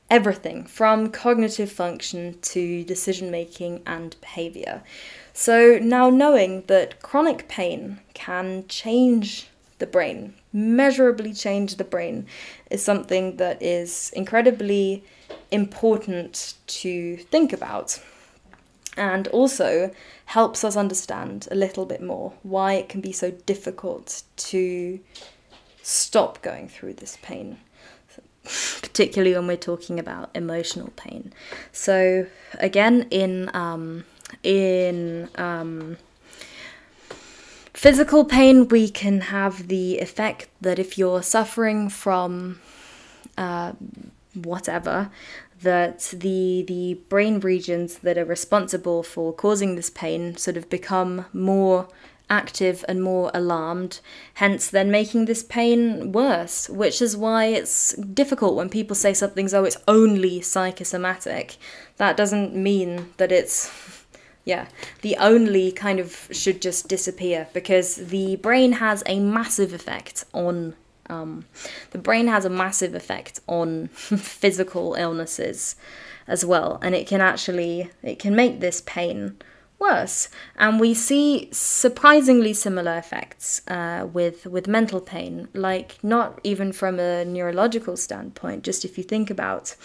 everything 0.09 0.65
from 0.65 1.09
cognitive 1.09 1.71
function 1.71 2.39
to 2.41 2.83
decision 2.83 3.29
making 3.29 3.81
and 3.85 4.15
behavior 4.21 4.81
so 5.33 5.79
now 5.81 6.09
knowing 6.09 6.63
that 6.67 7.01
chronic 7.01 7.47
pain 7.47 7.99
can 8.13 8.67
change 8.67 9.47
the 9.79 9.87
brain, 9.87 10.35
measurably 10.51 11.33
change 11.33 11.77
the 11.77 11.83
brain, 11.83 12.27
is 12.69 12.83
something 12.83 13.37
that 13.37 13.61
is 13.61 14.11
incredibly 14.13 15.03
important 15.49 16.55
to 16.67 17.15
think 17.31 17.53
about. 17.53 18.01
And 18.97 19.29
also 19.29 19.91
helps 20.25 20.65
us 20.65 20.75
understand 20.75 21.47
a 21.49 21.55
little 21.55 21.85
bit 21.85 22.03
more 22.03 22.33
why 22.43 22.73
it 22.73 22.89
can 22.89 22.99
be 22.99 23.13
so 23.13 23.31
difficult 23.31 24.23
to 24.35 24.99
stop 25.81 26.41
going 26.41 26.67
through 26.67 26.95
this 26.95 27.17
pain 27.21 27.59
particularly 28.81 29.35
when 29.35 29.47
we're 29.47 29.57
talking 29.57 29.99
about 29.99 30.29
emotional 30.33 30.89
pain. 30.95 31.33
So, 31.71 32.27
again, 32.59 33.07
in 33.11 33.49
um, 33.53 34.05
in 34.43 35.29
um, 35.35 35.97
physical 37.73 38.25
pain, 38.25 38.67
we 38.67 38.89
can 38.89 39.21
have 39.21 39.67
the 39.67 39.99
effect 39.99 40.47
that 40.61 40.79
if 40.79 40.97
you're 40.97 41.23
suffering 41.23 41.89
from 41.89 42.59
uh, 43.37 43.73
whatever, 44.33 45.09
that 45.61 45.99
the 46.13 46.63
the 46.67 46.95
brain 47.09 47.39
regions 47.39 47.99
that 47.99 48.17
are 48.17 48.25
responsible 48.25 49.03
for 49.03 49.33
causing 49.33 49.75
this 49.75 49.89
pain 49.89 50.35
sort 50.37 50.57
of 50.57 50.69
become 50.69 51.25
more 51.33 51.87
active 52.29 52.86
and 52.88 53.01
more 53.01 53.31
alarmed, 53.33 54.00
hence 54.36 54.69
then 54.69 54.91
making 54.91 55.25
this 55.25 55.43
pain 55.43 56.12
worse, 56.12 56.69
which 56.69 57.01
is 57.01 57.17
why 57.17 57.45
it's 57.45 57.93
difficult 57.93 58.55
when 58.55 58.69
people 58.69 58.95
say 58.95 59.13
something's 59.13 59.53
oh 59.53 59.63
it's 59.63 59.77
only 59.88 60.41
psychosomatic. 60.41 61.57
That 61.98 62.17
doesn't 62.17 62.55
mean 62.55 63.13
that 63.17 63.31
it's 63.31 63.71
yeah, 64.45 64.67
the 65.01 65.15
only 65.17 65.71
kind 65.71 66.00
of 66.00 66.27
should 66.31 66.62
just 66.62 66.88
disappear 66.88 67.48
because 67.53 67.95
the 67.95 68.38
brain 68.38 68.74
has 68.74 69.03
a 69.05 69.19
massive 69.19 69.74
effect 69.74 70.25
on 70.33 70.75
um, 71.09 71.45
the 71.91 71.98
brain 71.98 72.27
has 72.27 72.45
a 72.45 72.50
massive 72.50 72.93
effect 72.93 73.39
on 73.48 73.88
physical 73.93 74.93
illnesses 74.93 75.75
as 76.27 76.45
well, 76.45 76.79
and 76.81 76.95
it 76.95 77.07
can 77.07 77.21
actually 77.21 77.89
it 78.03 78.19
can 78.19 78.36
make 78.36 78.59
this 78.59 78.81
pain 78.86 79.38
worse. 79.79 80.29
And 80.57 80.79
we 80.79 80.93
see 80.93 81.50
surprisingly 81.51 82.53
similar 82.53 82.98
effects 82.98 83.62
uh, 83.67 84.07
with 84.12 84.45
with 84.45 84.67
mental 84.67 85.01
pain, 85.01 85.48
like 85.53 85.98
not 86.03 86.39
even 86.43 86.71
from 86.71 87.00
a 87.00 87.25
neurological 87.25 87.98
standpoint. 87.98 88.63
Just 88.63 88.86
if 88.86 88.98
you 88.98 89.03
think 89.03 89.29
about 89.29 89.75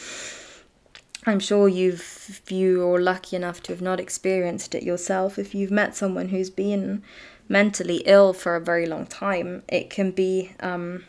I'm 1.27 1.41
sure 1.41 1.69
you've, 1.69 2.43
you 2.49 2.87
are 2.87 3.01
lucky 3.01 3.37
enough 3.37 3.63
to 3.63 3.73
have 3.73 3.81
not 3.81 3.99
experienced 3.99 4.75
it 4.75 4.83
yourself, 4.83 5.39
if 5.39 5.55
you've 5.55 5.71
met 5.71 5.97
someone 5.97 6.29
who's 6.29 6.51
been 6.51 7.03
mentally 7.49 8.03
ill 8.05 8.33
for 8.33 8.57
a 8.57 8.61
very 8.61 8.87
long 8.87 9.07
time, 9.07 9.63
it 9.69 9.89
can 9.89 10.11
be, 10.11 10.53
um, 10.61 11.05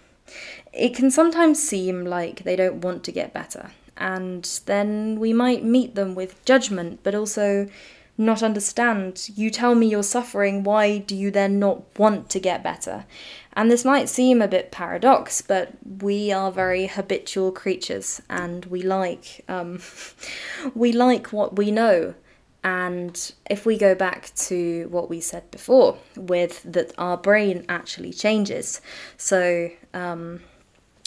it 0.71 0.95
can 0.95 1.11
sometimes 1.11 1.61
seem 1.61 2.05
like 2.05 2.43
they 2.43 2.55
don't 2.55 2.81
want 2.81 3.03
to 3.03 3.11
get 3.11 3.33
better. 3.33 3.71
And 3.97 4.43
then 4.65 5.19
we 5.19 5.33
might 5.33 5.63
meet 5.63 5.95
them 5.95 6.15
with 6.15 6.43
judgment, 6.45 7.01
but 7.03 7.15
also 7.15 7.67
not 8.17 8.41
understand. 8.41 9.29
You 9.35 9.49
tell 9.49 9.75
me 9.75 9.87
you're 9.87 10.03
suffering, 10.03 10.63
why 10.63 10.99
do 10.99 11.15
you 11.15 11.31
then 11.31 11.59
not 11.59 11.83
want 11.99 12.29
to 12.31 12.39
get 12.39 12.63
better? 12.63 13.05
And 13.53 13.71
this 13.71 13.85
might 13.85 14.09
seem 14.09 14.41
a 14.41 14.47
bit 14.47 14.71
paradox, 14.71 15.41
but 15.41 15.73
we 16.01 16.31
are 16.31 16.51
very 16.51 16.87
habitual 16.87 17.51
creatures, 17.51 18.21
and 18.29 18.65
we 18.65 18.81
like 18.81 19.43
um, 19.47 19.81
we 20.75 20.91
like 20.91 21.31
what 21.31 21.55
we 21.55 21.71
know. 21.71 22.15
And 22.63 23.33
if 23.49 23.65
we 23.65 23.77
go 23.77 23.93
back 23.93 24.31
to 24.47 24.87
what 24.89 25.09
we 25.09 25.21
said 25.21 25.51
before, 25.51 25.97
with 26.15 26.63
that 26.63 26.93
our 26.97 27.15
brain 27.15 27.63
actually 27.69 28.11
changes, 28.11 28.81
so 29.17 29.69
um, 29.93 30.41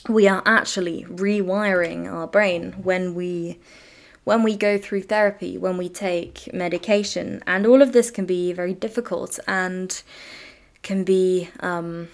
we 0.08 0.28
are 0.28 0.42
actually 0.46 1.04
rewiring 1.04 2.10
our 2.10 2.26
brain 2.26 2.72
when 2.82 3.14
we 3.14 3.58
when 4.28 4.42
we 4.42 4.54
go 4.54 4.76
through 4.76 5.00
therapy, 5.00 5.56
when 5.56 5.78
we 5.78 5.88
take 5.88 6.52
medication, 6.52 7.42
and 7.46 7.66
all 7.66 7.80
of 7.80 7.92
this 7.92 8.10
can 8.10 8.26
be 8.26 8.52
very 8.52 8.74
difficult 8.74 9.40
and 9.48 10.02
can 10.82 11.02
be 11.02 11.48
um, 11.60 12.08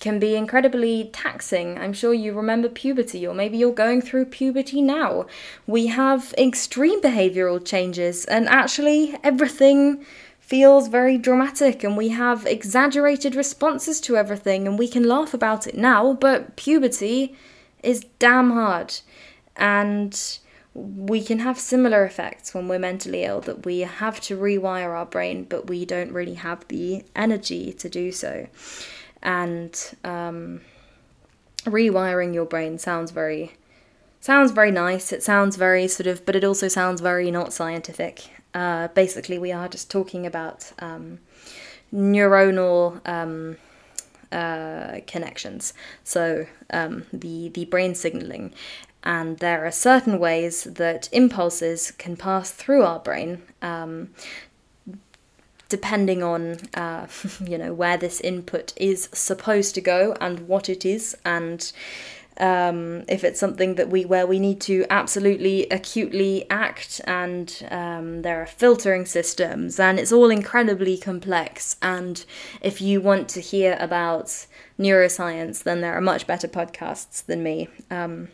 can 0.00 0.18
be 0.18 0.34
incredibly 0.34 1.10
taxing. 1.12 1.78
I'm 1.78 1.92
sure 1.92 2.12
you 2.12 2.32
remember 2.32 2.68
puberty, 2.68 3.24
or 3.24 3.34
maybe 3.34 3.56
you're 3.56 3.84
going 3.86 4.02
through 4.02 4.24
puberty 4.24 4.82
now. 4.82 5.26
We 5.68 5.86
have 5.86 6.34
extreme 6.36 7.00
behavioral 7.00 7.64
changes, 7.64 8.24
and 8.24 8.48
actually, 8.48 9.16
everything 9.22 10.04
feels 10.40 10.88
very 10.88 11.16
dramatic, 11.18 11.84
and 11.84 11.96
we 11.96 12.08
have 12.08 12.46
exaggerated 12.46 13.36
responses 13.36 14.00
to 14.00 14.16
everything, 14.16 14.66
and 14.66 14.76
we 14.76 14.88
can 14.88 15.04
laugh 15.04 15.32
about 15.34 15.68
it 15.68 15.76
now, 15.76 16.14
but 16.14 16.56
puberty 16.56 17.36
is 17.84 18.04
damn 18.18 18.50
hard. 18.50 18.90
And 19.56 20.12
we 20.74 21.22
can 21.22 21.40
have 21.40 21.58
similar 21.58 22.04
effects 22.04 22.54
when 22.54 22.68
we're 22.68 22.78
mentally 22.78 23.24
ill 23.24 23.40
that 23.40 23.64
we 23.66 23.80
have 23.80 24.20
to 24.20 24.38
rewire 24.38 24.96
our 24.96 25.06
brain, 25.06 25.44
but 25.44 25.68
we 25.68 25.84
don't 25.84 26.12
really 26.12 26.34
have 26.34 26.66
the 26.68 27.04
energy 27.16 27.72
to 27.72 27.88
do 27.88 28.12
so 28.12 28.46
and 29.22 29.94
um, 30.04 30.60
rewiring 31.64 32.34
your 32.34 32.44
brain 32.44 32.78
sounds 32.78 33.10
very 33.10 33.52
sounds 34.20 34.52
very 34.52 34.70
nice. 34.70 35.12
It 35.12 35.22
sounds 35.22 35.56
very 35.56 35.88
sort 35.88 36.06
of, 36.06 36.26
but 36.26 36.36
it 36.36 36.44
also 36.44 36.68
sounds 36.68 37.00
very 37.00 37.30
not 37.30 37.52
scientific. 37.52 38.30
Uh, 38.52 38.88
basically, 38.88 39.38
we 39.38 39.52
are 39.52 39.68
just 39.68 39.90
talking 39.90 40.26
about 40.26 40.72
um, 40.80 41.20
neuronal 41.94 43.06
um, 43.08 43.56
uh, 44.32 45.00
connections. 45.06 45.72
So 46.04 46.46
um, 46.70 47.06
the 47.12 47.48
the 47.50 47.64
brain 47.66 47.94
signaling, 47.94 48.52
And 49.02 49.38
there 49.38 49.64
are 49.64 49.70
certain 49.70 50.18
ways 50.18 50.64
that 50.64 51.08
impulses 51.12 51.90
can 51.92 52.16
pass 52.16 52.50
through 52.50 52.82
our 52.82 52.98
brain, 52.98 53.42
um, 53.62 54.10
depending 55.68 56.22
on 56.22 56.58
uh, 56.74 57.06
you 57.44 57.56
know 57.56 57.72
where 57.72 57.96
this 57.96 58.20
input 58.20 58.72
is 58.76 59.08
supposed 59.12 59.74
to 59.76 59.80
go 59.80 60.16
and 60.20 60.46
what 60.48 60.68
it 60.68 60.84
is, 60.84 61.16
and 61.24 61.72
um, 62.40 63.04
if 63.06 63.22
it's 63.22 63.38
something 63.38 63.74
that 63.74 63.90
we 63.90 64.04
where 64.04 64.26
we 64.26 64.38
need 64.38 64.60
to 64.62 64.86
absolutely 64.90 65.66
acutely 65.70 66.48
act, 66.50 67.00
and 67.04 67.66
um, 67.70 68.22
there 68.22 68.40
are 68.42 68.46
filtering 68.46 69.04
systems, 69.04 69.78
and 69.78 69.98
it's 69.98 70.12
all 70.12 70.30
incredibly 70.30 70.96
complex. 70.96 71.76
And 71.82 72.24
if 72.62 72.80
you 72.80 73.00
want 73.00 73.28
to 73.30 73.40
hear 73.40 73.76
about 73.78 74.46
neuroscience, 74.78 75.62
then 75.62 75.82
there 75.82 75.94
are 75.94 76.00
much 76.00 76.26
better 76.26 76.48
podcasts 76.48 77.24
than 77.24 77.42
me. 77.42 77.68
Um, 77.90 78.28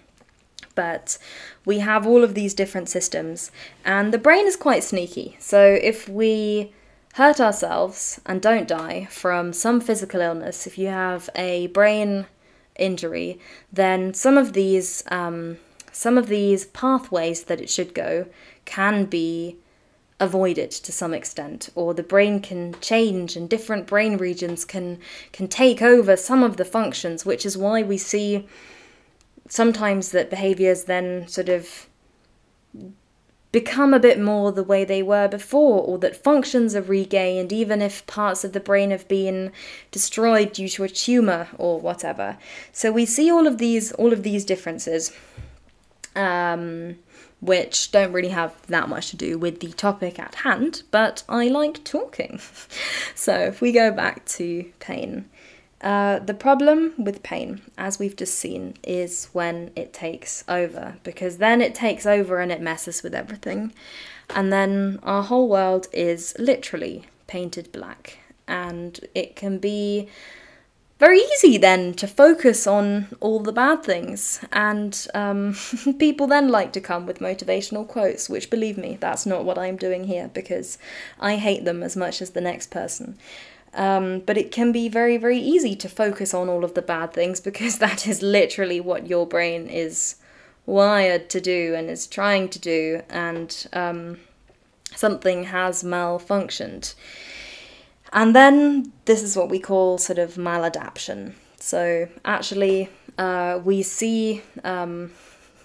but 0.76 1.18
we 1.64 1.80
have 1.80 2.06
all 2.06 2.22
of 2.22 2.34
these 2.34 2.54
different 2.54 2.88
systems, 2.88 3.50
and 3.84 4.14
the 4.14 4.18
brain 4.18 4.46
is 4.46 4.54
quite 4.54 4.84
sneaky. 4.84 5.36
So 5.40 5.60
if 5.82 6.08
we 6.08 6.72
hurt 7.14 7.40
ourselves 7.40 8.20
and 8.24 8.40
don't 8.40 8.68
die 8.68 9.06
from 9.10 9.52
some 9.52 9.80
physical 9.80 10.20
illness, 10.20 10.66
if 10.68 10.78
you 10.78 10.86
have 10.86 11.28
a 11.34 11.66
brain 11.68 12.26
injury, 12.78 13.40
then 13.72 14.14
some 14.14 14.38
of 14.38 14.52
these 14.52 15.02
um, 15.10 15.58
some 15.92 16.18
of 16.18 16.28
these 16.28 16.66
pathways 16.66 17.44
that 17.44 17.60
it 17.60 17.70
should 17.70 17.94
go 17.94 18.26
can 18.66 19.06
be 19.06 19.56
avoided 20.20 20.70
to 20.70 20.92
some 20.92 21.12
extent 21.12 21.68
or 21.74 21.92
the 21.92 22.02
brain 22.02 22.40
can 22.40 22.74
change 22.80 23.36
and 23.36 23.50
different 23.50 23.86
brain 23.86 24.16
regions 24.16 24.64
can 24.64 24.98
can 25.32 25.46
take 25.46 25.82
over 25.82 26.16
some 26.16 26.42
of 26.42 26.56
the 26.56 26.64
functions 26.64 27.26
which 27.26 27.44
is 27.44 27.56
why 27.56 27.82
we 27.82 27.98
see 27.98 28.46
sometimes 29.48 30.10
that 30.10 30.30
behaviors 30.30 30.84
then 30.84 31.26
sort 31.28 31.48
of 31.48 31.86
become 33.52 33.94
a 33.94 34.00
bit 34.00 34.20
more 34.20 34.52
the 34.52 34.62
way 34.62 34.84
they 34.84 35.02
were 35.02 35.28
before 35.28 35.82
or 35.82 35.98
that 35.98 36.14
functions 36.16 36.74
are 36.74 36.82
regained 36.82 37.52
even 37.52 37.80
if 37.80 38.06
parts 38.06 38.44
of 38.44 38.52
the 38.52 38.60
brain 38.60 38.90
have 38.90 39.08
been 39.08 39.50
destroyed 39.90 40.52
due 40.52 40.68
to 40.68 40.84
a 40.84 40.88
tumor 40.88 41.48
or 41.56 41.80
whatever 41.80 42.36
so 42.72 42.92
we 42.92 43.06
see 43.06 43.30
all 43.30 43.46
of 43.46 43.58
these 43.58 43.92
all 43.92 44.12
of 44.12 44.22
these 44.22 44.44
differences 44.44 45.12
um, 46.16 46.96
which 47.40 47.92
don't 47.92 48.12
really 48.12 48.30
have 48.30 48.54
that 48.66 48.88
much 48.88 49.10
to 49.10 49.16
do 49.16 49.38
with 49.38 49.60
the 49.60 49.68
topic 49.72 50.18
at 50.18 50.36
hand, 50.36 50.82
but 50.90 51.22
I 51.28 51.48
like 51.48 51.84
talking. 51.84 52.40
so 53.14 53.38
if 53.38 53.60
we 53.60 53.72
go 53.72 53.92
back 53.92 54.24
to 54.26 54.64
pain, 54.80 55.28
uh, 55.82 56.18
the 56.20 56.34
problem 56.34 56.94
with 56.96 57.22
pain, 57.22 57.60
as 57.76 57.98
we've 57.98 58.16
just 58.16 58.34
seen, 58.38 58.74
is 58.82 59.28
when 59.32 59.70
it 59.76 59.92
takes 59.92 60.42
over, 60.48 60.96
because 61.02 61.36
then 61.36 61.60
it 61.60 61.74
takes 61.74 62.06
over 62.06 62.38
and 62.38 62.50
it 62.50 62.60
messes 62.60 63.02
with 63.02 63.14
everything. 63.14 63.72
And 64.34 64.52
then 64.52 64.98
our 65.02 65.22
whole 65.22 65.48
world 65.48 65.86
is 65.92 66.34
literally 66.38 67.04
painted 67.26 67.72
black. 67.72 68.18
And 68.48 68.98
it 69.14 69.36
can 69.36 69.58
be 69.58 70.08
very 70.98 71.18
easy 71.18 71.58
then 71.58 71.92
to 71.94 72.06
focus 72.06 72.66
on 72.66 73.08
all 73.20 73.40
the 73.40 73.52
bad 73.52 73.82
things. 73.82 74.40
And 74.52 75.06
um, 75.14 75.54
people 75.98 76.26
then 76.26 76.48
like 76.48 76.72
to 76.72 76.80
come 76.80 77.06
with 77.06 77.18
motivational 77.18 77.86
quotes, 77.86 78.30
which 78.30 78.48
believe 78.48 78.78
me, 78.78 78.96
that's 78.98 79.26
not 79.26 79.44
what 79.44 79.58
I'm 79.58 79.76
doing 79.76 80.04
here 80.04 80.30
because 80.32 80.78
I 81.20 81.36
hate 81.36 81.64
them 81.64 81.82
as 81.82 81.96
much 81.96 82.22
as 82.22 82.30
the 82.30 82.40
next 82.40 82.70
person. 82.70 83.18
Um, 83.74 84.20
but 84.20 84.38
it 84.38 84.50
can 84.50 84.72
be 84.72 84.88
very, 84.88 85.16
very 85.18 85.38
easy 85.38 85.76
to 85.76 85.88
focus 85.88 86.32
on 86.32 86.48
all 86.48 86.64
of 86.64 86.74
the 86.74 86.82
bad 86.82 87.12
things 87.12 87.40
because 87.40 87.78
that 87.80 88.06
is 88.06 88.22
literally 88.22 88.80
what 88.80 89.06
your 89.06 89.26
brain 89.26 89.66
is 89.66 90.16
wired 90.64 91.30
to 91.30 91.40
do 91.40 91.74
and 91.76 91.88
is 91.88 92.06
trying 92.06 92.48
to 92.48 92.58
do, 92.58 93.02
and 93.08 93.66
um, 93.72 94.18
something 94.94 95.44
has 95.44 95.82
malfunctioned. 95.82 96.94
And 98.12 98.34
then 98.34 98.92
this 99.04 99.22
is 99.22 99.36
what 99.36 99.48
we 99.48 99.58
call 99.58 99.98
sort 99.98 100.18
of 100.18 100.34
maladaptation. 100.34 101.34
So 101.58 102.08
actually, 102.24 102.88
uh, 103.18 103.60
we 103.64 103.82
see 103.82 104.42
um, 104.64 105.12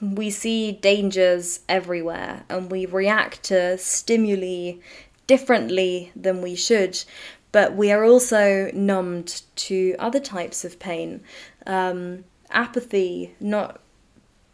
we 0.01 0.31
see 0.31 0.71
dangers 0.71 1.59
everywhere, 1.69 2.43
and 2.49 2.71
we 2.71 2.85
react 2.85 3.43
to 3.43 3.77
stimuli 3.77 4.79
differently 5.27 6.11
than 6.15 6.41
we 6.41 6.55
should. 6.55 7.03
But 7.51 7.75
we 7.75 7.91
are 7.91 8.03
also 8.03 8.71
numbed 8.73 9.41
to 9.57 9.95
other 9.99 10.19
types 10.19 10.63
of 10.63 10.79
pain, 10.79 11.21
um, 11.67 12.23
apathy, 12.49 13.35
not 13.39 13.81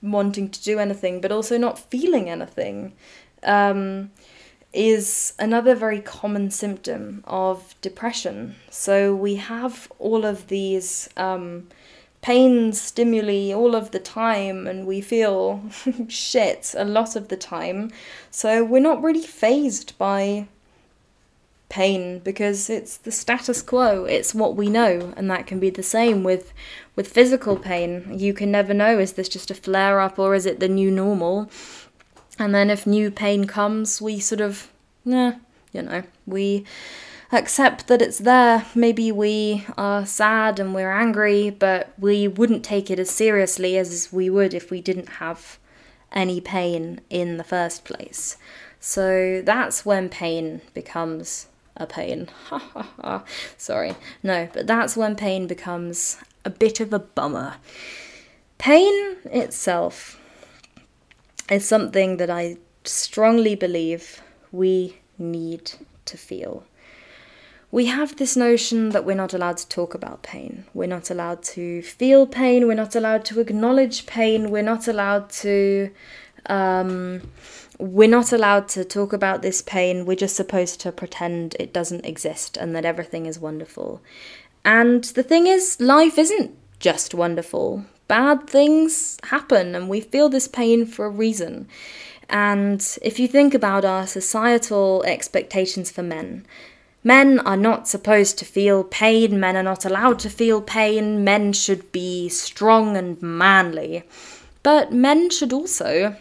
wanting 0.02 0.50
to 0.50 0.64
do 0.64 0.80
anything, 0.80 1.22
but 1.22 1.32
also 1.32 1.58
not 1.58 1.78
feeling 1.78 2.30
anything. 2.30 2.94
Um, 3.44 4.12
is 4.74 5.34
another 5.40 5.74
very 5.74 6.02
common 6.02 6.52
symptom 6.52 7.24
of 7.26 7.74
depression. 7.82 8.56
So 8.70 9.16
we 9.16 9.36
have 9.36 9.92
all 9.98 10.26
of 10.26 10.48
these 10.48 11.10
um, 11.18 11.68
pain 12.22 12.74
stimuli 12.74 13.54
all 13.54 13.76
of 13.76 13.92
the 13.92 14.00
time, 14.00 14.68
and 14.68 14.86
we 14.86 15.02
feel 15.02 15.64
shit 16.08 16.76
a 16.78 16.86
lot 16.86 17.16
of 17.16 17.30
the 17.30 17.38
time. 17.38 17.92
So 18.30 18.64
we're 18.64 18.82
not 18.82 19.02
really 19.02 19.26
phased 19.26 19.98
by 19.98 20.48
pain 21.70 22.20
because 22.20 22.70
it's 22.70 22.96
the 22.98 23.12
status 23.12 23.62
quo 23.62 24.06
it's 24.06 24.34
what 24.34 24.56
we 24.56 24.70
know 24.70 25.14
and 25.18 25.30
that 25.30 25.46
can 25.46 25.60
be 25.60 25.70
the 25.70 25.84
same 25.84 26.24
with 26.24 26.54
with 26.96 27.10
physical 27.10 27.58
pain 27.58 28.18
you 28.18 28.34
can 28.34 28.50
never 28.50 28.74
know 28.74 28.98
is 28.98 29.14
this 29.14 29.28
just 29.28 29.52
a 29.52 29.54
flare 29.54 30.00
up 30.00 30.18
or 30.18 30.34
is 30.34 30.46
it 30.46 30.62
the 30.62 30.70
new 30.70 30.90
normal 30.90 31.50
and 32.40 32.54
then 32.54 32.70
if 32.70 32.86
new 32.86 33.10
pain 33.10 33.46
comes, 33.46 34.02
we 34.02 34.20
sort 34.20 34.42
of, 34.42 34.72
nah, 35.04 35.34
you 35.74 35.82
know, 35.82 36.04
we 36.26 36.66
accept 37.32 37.88
that 37.88 38.02
it's 38.02 38.20
there. 38.20 38.66
Maybe 38.76 39.12
we 39.12 39.66
are 39.78 40.06
sad 40.06 40.60
and 40.60 40.74
we're 40.74 40.92
angry, 40.92 41.50
but 41.50 41.94
we 41.98 42.28
wouldn't 42.28 42.64
take 42.64 42.92
it 42.92 43.00
as 43.00 43.10
seriously 43.10 43.78
as 43.78 44.10
we 44.12 44.30
would 44.30 44.54
if 44.54 44.70
we 44.70 44.82
didn't 44.82 45.10
have 45.10 45.58
any 46.12 46.40
pain 46.40 47.02
in 47.10 47.38
the 47.38 47.44
first 47.44 47.84
place. 47.84 48.38
So 48.80 49.42
that's 49.44 49.86
when 49.86 50.08
pain 50.08 50.62
becomes 50.74 51.48
a 51.78 51.86
pain. 51.86 52.30
Sorry. 53.58 53.96
No, 54.24 54.50
but 54.54 54.68
that's 54.68 54.98
when 54.98 55.16
pain 55.16 55.48
becomes 55.48 56.18
a 56.44 56.50
bit 56.50 56.80
of 56.80 56.94
a 56.94 57.00
bummer. 57.00 57.56
Pain 58.58 59.18
itself 59.26 60.20
is 61.50 61.66
something 61.66 62.18
that 62.18 62.30
I 62.30 62.58
strongly 62.84 63.56
believe 63.56 64.22
we 64.52 64.98
need 65.18 65.72
to 66.06 66.18
feel. 66.18 66.64
We 67.70 67.88
have 67.88 68.16
this 68.16 68.38
notion 68.38 68.90
that 68.90 69.04
we're 69.06 69.16
not 69.16 69.34
allowed 69.34 69.58
to 69.58 69.68
talk 69.68 69.94
about 69.94 70.24
pain. 70.24 70.66
We're 70.74 70.88
not 70.88 71.10
allowed 71.10 71.44
to 71.56 71.82
feel 71.82 72.26
pain. 72.26 72.66
We're 72.66 72.76
not 72.76 72.96
allowed 72.96 73.26
to 73.26 73.42
acknowledge 73.42 74.06
pain. 74.06 74.50
We're 74.52 74.64
not 74.64 74.88
allowed 74.88 75.30
to. 75.42 75.92
Um, 76.46 77.30
we're 77.78 78.10
not 78.10 78.32
allowed 78.32 78.68
to 78.70 78.84
talk 78.84 79.14
about 79.14 79.42
this 79.42 79.62
pain. 79.62 80.06
We're 80.06 80.16
just 80.16 80.36
supposed 80.36 80.80
to 80.82 80.92
pretend 80.92 81.56
it 81.60 81.74
doesn't 81.74 82.06
exist 82.06 82.58
and 82.58 82.76
that 82.76 82.86
everything 82.86 83.26
is 83.26 83.40
wonderful. 83.40 84.02
And 84.66 85.04
the 85.04 85.24
thing 85.24 85.48
is, 85.48 85.80
life 85.80 86.18
isn't 86.18 86.56
just 86.80 87.14
wonderful 87.14 87.86
bad 88.08 88.50
things 88.50 89.18
happen 89.24 89.76
and 89.76 89.90
we 89.90 90.02
feel 90.02 90.30
this 90.30 90.48
pain 90.48 90.86
for 90.86 91.06
a 91.06 91.10
reason. 91.10 91.68
And 92.30 92.86
if 93.02 93.20
you 93.20 93.28
think 93.28 93.54
about 93.54 93.86
our 93.86 94.06
societal 94.06 95.04
expectations 95.06 95.92
for 95.92 96.04
men, 96.04 96.46
men 97.04 97.40
are 97.40 97.58
not 97.58 97.88
supposed 97.88 98.38
to 98.40 98.46
feel 98.46 98.84
pain, 98.84 99.40
men 99.40 99.56
are 99.56 99.64
not 99.64 99.86
allowed 99.86 100.20
to 100.20 100.30
feel 100.30 100.62
pain, 100.62 101.24
men 101.24 101.54
should 101.54 101.92
be 101.92 102.28
strong 102.30 102.98
and 102.98 103.22
manly. 103.22 104.04
But 104.64 104.92
men 104.92 105.30
should 105.30 105.54
also 105.54 106.18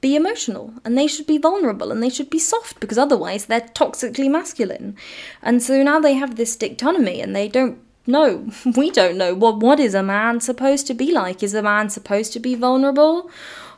be 0.00 0.16
emotional 0.16 0.72
and 0.84 0.96
they 0.96 1.06
should 1.06 1.26
be 1.26 1.38
vulnerable 1.38 1.92
and 1.92 2.02
they 2.02 2.08
should 2.08 2.30
be 2.30 2.38
soft 2.38 2.80
because 2.80 2.98
otherwise 2.98 3.46
they're 3.46 3.60
toxically 3.60 4.30
masculine. 4.30 4.96
And 5.42 5.62
so 5.62 5.82
now 5.82 6.00
they 6.00 6.14
have 6.14 6.36
this 6.36 6.56
dichotomy 6.56 7.20
and 7.20 7.36
they 7.36 7.48
don't 7.48 7.78
know, 8.06 8.50
we 8.76 8.90
don't 8.90 9.16
know. 9.16 9.34
What 9.34 9.58
what 9.58 9.80
is 9.80 9.94
a 9.94 10.02
man 10.02 10.40
supposed 10.40 10.86
to 10.88 10.94
be 10.94 11.12
like? 11.12 11.42
Is 11.42 11.54
a 11.54 11.62
man 11.62 11.90
supposed 11.90 12.32
to 12.34 12.40
be 12.40 12.54
vulnerable? 12.54 13.30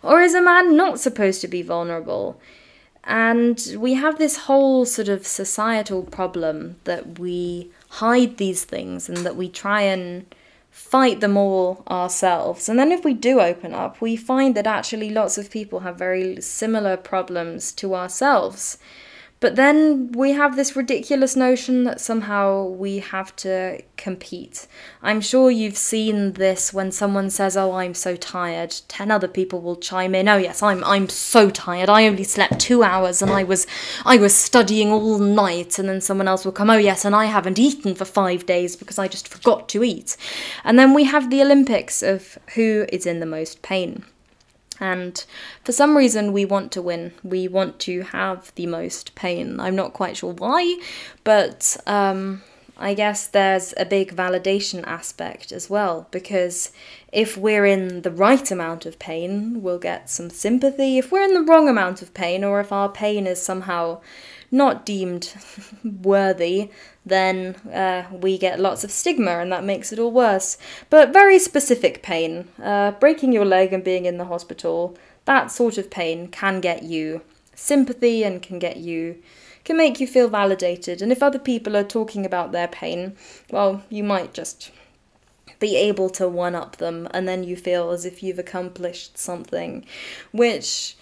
Or 0.02 0.20
is 0.20 0.34
a 0.34 0.42
man 0.42 0.76
not 0.76 0.98
supposed 0.98 1.40
to 1.42 1.48
be 1.48 1.62
vulnerable? 1.62 2.40
And 3.04 3.60
we 3.78 3.94
have 3.94 4.18
this 4.18 4.36
whole 4.36 4.84
sort 4.84 5.08
of 5.08 5.26
societal 5.26 6.04
problem 6.04 6.76
that 6.84 7.18
we 7.18 7.70
hide 7.88 8.36
these 8.36 8.64
things 8.64 9.08
and 9.08 9.18
that 9.18 9.36
we 9.36 9.48
try 9.48 9.82
and 9.82 10.32
fight 10.72 11.20
them 11.20 11.36
all 11.36 11.84
ourselves. 11.86 12.66
And 12.66 12.78
then 12.78 12.90
if 12.90 13.04
we 13.04 13.12
do 13.12 13.40
open 13.40 13.74
up, 13.74 14.00
we 14.00 14.16
find 14.16 14.54
that 14.54 14.66
actually 14.66 15.10
lots 15.10 15.36
of 15.36 15.50
people 15.50 15.80
have 15.80 15.98
very 15.98 16.40
similar 16.40 16.96
problems 16.96 17.72
to 17.72 17.94
ourselves. 17.94 18.78
But 19.42 19.56
then 19.56 20.12
we 20.12 20.30
have 20.32 20.54
this 20.54 20.76
ridiculous 20.76 21.34
notion 21.34 21.82
that 21.82 22.00
somehow 22.00 22.68
we 22.68 23.00
have 23.00 23.34
to 23.36 23.82
compete. 23.96 24.68
I'm 25.02 25.20
sure 25.20 25.50
you've 25.50 25.76
seen 25.76 26.34
this 26.34 26.72
when 26.72 26.92
someone 26.92 27.28
says, 27.28 27.56
"Oh, 27.56 27.72
I'm 27.72 27.92
so 27.92 28.14
tired." 28.14 28.72
Ten 28.86 29.10
other 29.10 29.26
people 29.26 29.60
will 29.60 29.74
chime 29.74 30.14
in, 30.14 30.28
"Oh, 30.28 30.36
yes, 30.36 30.62
I'm 30.62 30.84
I'm 30.84 31.08
so 31.08 31.50
tired. 31.50 31.88
I 31.88 32.06
only 32.06 32.22
slept 32.22 32.60
2 32.60 32.84
hours 32.84 33.20
and 33.20 33.32
I 33.32 33.42
was 33.42 33.66
I 34.06 34.16
was 34.16 34.32
studying 34.32 34.92
all 34.92 35.18
night." 35.18 35.76
And 35.76 35.88
then 35.88 36.00
someone 36.00 36.28
else 36.28 36.44
will 36.44 36.52
come, 36.52 36.70
"Oh, 36.70 36.76
yes, 36.90 37.04
and 37.04 37.16
I 37.16 37.24
haven't 37.24 37.58
eaten 37.58 37.96
for 37.96 38.04
5 38.04 38.46
days 38.46 38.76
because 38.76 38.98
I 39.00 39.08
just 39.08 39.26
forgot 39.26 39.68
to 39.70 39.82
eat." 39.82 40.16
And 40.62 40.78
then 40.78 40.94
we 40.94 41.02
have 41.02 41.30
the 41.30 41.42
Olympics 41.42 42.00
of 42.00 42.38
who 42.54 42.86
is 42.92 43.06
in 43.06 43.18
the 43.18 43.26
most 43.26 43.60
pain. 43.62 44.04
And 44.80 45.24
for 45.64 45.72
some 45.72 45.96
reason, 45.96 46.32
we 46.32 46.44
want 46.44 46.72
to 46.72 46.82
win. 46.82 47.12
We 47.22 47.46
want 47.46 47.78
to 47.80 48.02
have 48.02 48.52
the 48.54 48.66
most 48.66 49.14
pain. 49.14 49.60
I'm 49.60 49.76
not 49.76 49.92
quite 49.92 50.16
sure 50.16 50.32
why, 50.32 50.78
but 51.24 51.76
um, 51.86 52.42
I 52.76 52.94
guess 52.94 53.28
there's 53.28 53.74
a 53.76 53.84
big 53.84 54.16
validation 54.16 54.82
aspect 54.84 55.52
as 55.52 55.70
well, 55.70 56.08
because 56.10 56.72
if 57.12 57.36
we're 57.36 57.66
in 57.66 58.02
the 58.02 58.10
right 58.10 58.50
amount 58.50 58.86
of 58.86 58.98
pain, 58.98 59.62
we'll 59.62 59.78
get 59.78 60.10
some 60.10 60.30
sympathy. 60.30 60.98
If 60.98 61.12
we're 61.12 61.22
in 61.22 61.34
the 61.34 61.42
wrong 61.42 61.68
amount 61.68 62.02
of 62.02 62.14
pain, 62.14 62.42
or 62.42 62.58
if 62.58 62.72
our 62.72 62.88
pain 62.88 63.26
is 63.26 63.40
somehow 63.40 64.00
not 64.52 64.86
deemed 64.86 65.34
worthy, 66.02 66.70
then 67.04 67.56
uh, 67.72 68.04
we 68.12 68.38
get 68.38 68.60
lots 68.60 68.84
of 68.84 68.90
stigma 68.92 69.38
and 69.38 69.50
that 69.50 69.64
makes 69.64 69.92
it 69.92 69.98
all 69.98 70.12
worse. 70.12 70.58
But 70.90 71.12
very 71.12 71.38
specific 71.38 72.02
pain, 72.02 72.48
uh, 72.62 72.92
breaking 72.92 73.32
your 73.32 73.46
leg 73.46 73.72
and 73.72 73.82
being 73.82 74.04
in 74.04 74.18
the 74.18 74.26
hospital, 74.26 74.96
that 75.24 75.50
sort 75.50 75.78
of 75.78 75.90
pain 75.90 76.28
can 76.28 76.60
get 76.60 76.82
you 76.82 77.22
sympathy 77.54 78.22
and 78.22 78.42
can 78.42 78.58
get 78.58 78.76
you 78.76 79.20
can 79.64 79.76
make 79.76 80.00
you 80.00 80.06
feel 80.06 80.28
validated. 80.28 81.00
And 81.00 81.12
if 81.12 81.22
other 81.22 81.38
people 81.38 81.76
are 81.76 81.84
talking 81.84 82.26
about 82.26 82.52
their 82.52 82.68
pain, 82.68 83.16
well, 83.50 83.82
you 83.88 84.02
might 84.02 84.34
just 84.34 84.72
be 85.60 85.76
able 85.76 86.10
to 86.10 86.28
one 86.28 86.56
up 86.56 86.76
them 86.76 87.06
and 87.12 87.28
then 87.28 87.44
you 87.44 87.54
feel 87.54 87.90
as 87.90 88.04
if 88.04 88.22
you've 88.22 88.38
accomplished 88.40 89.16
something, 89.16 89.84
which 90.32 90.96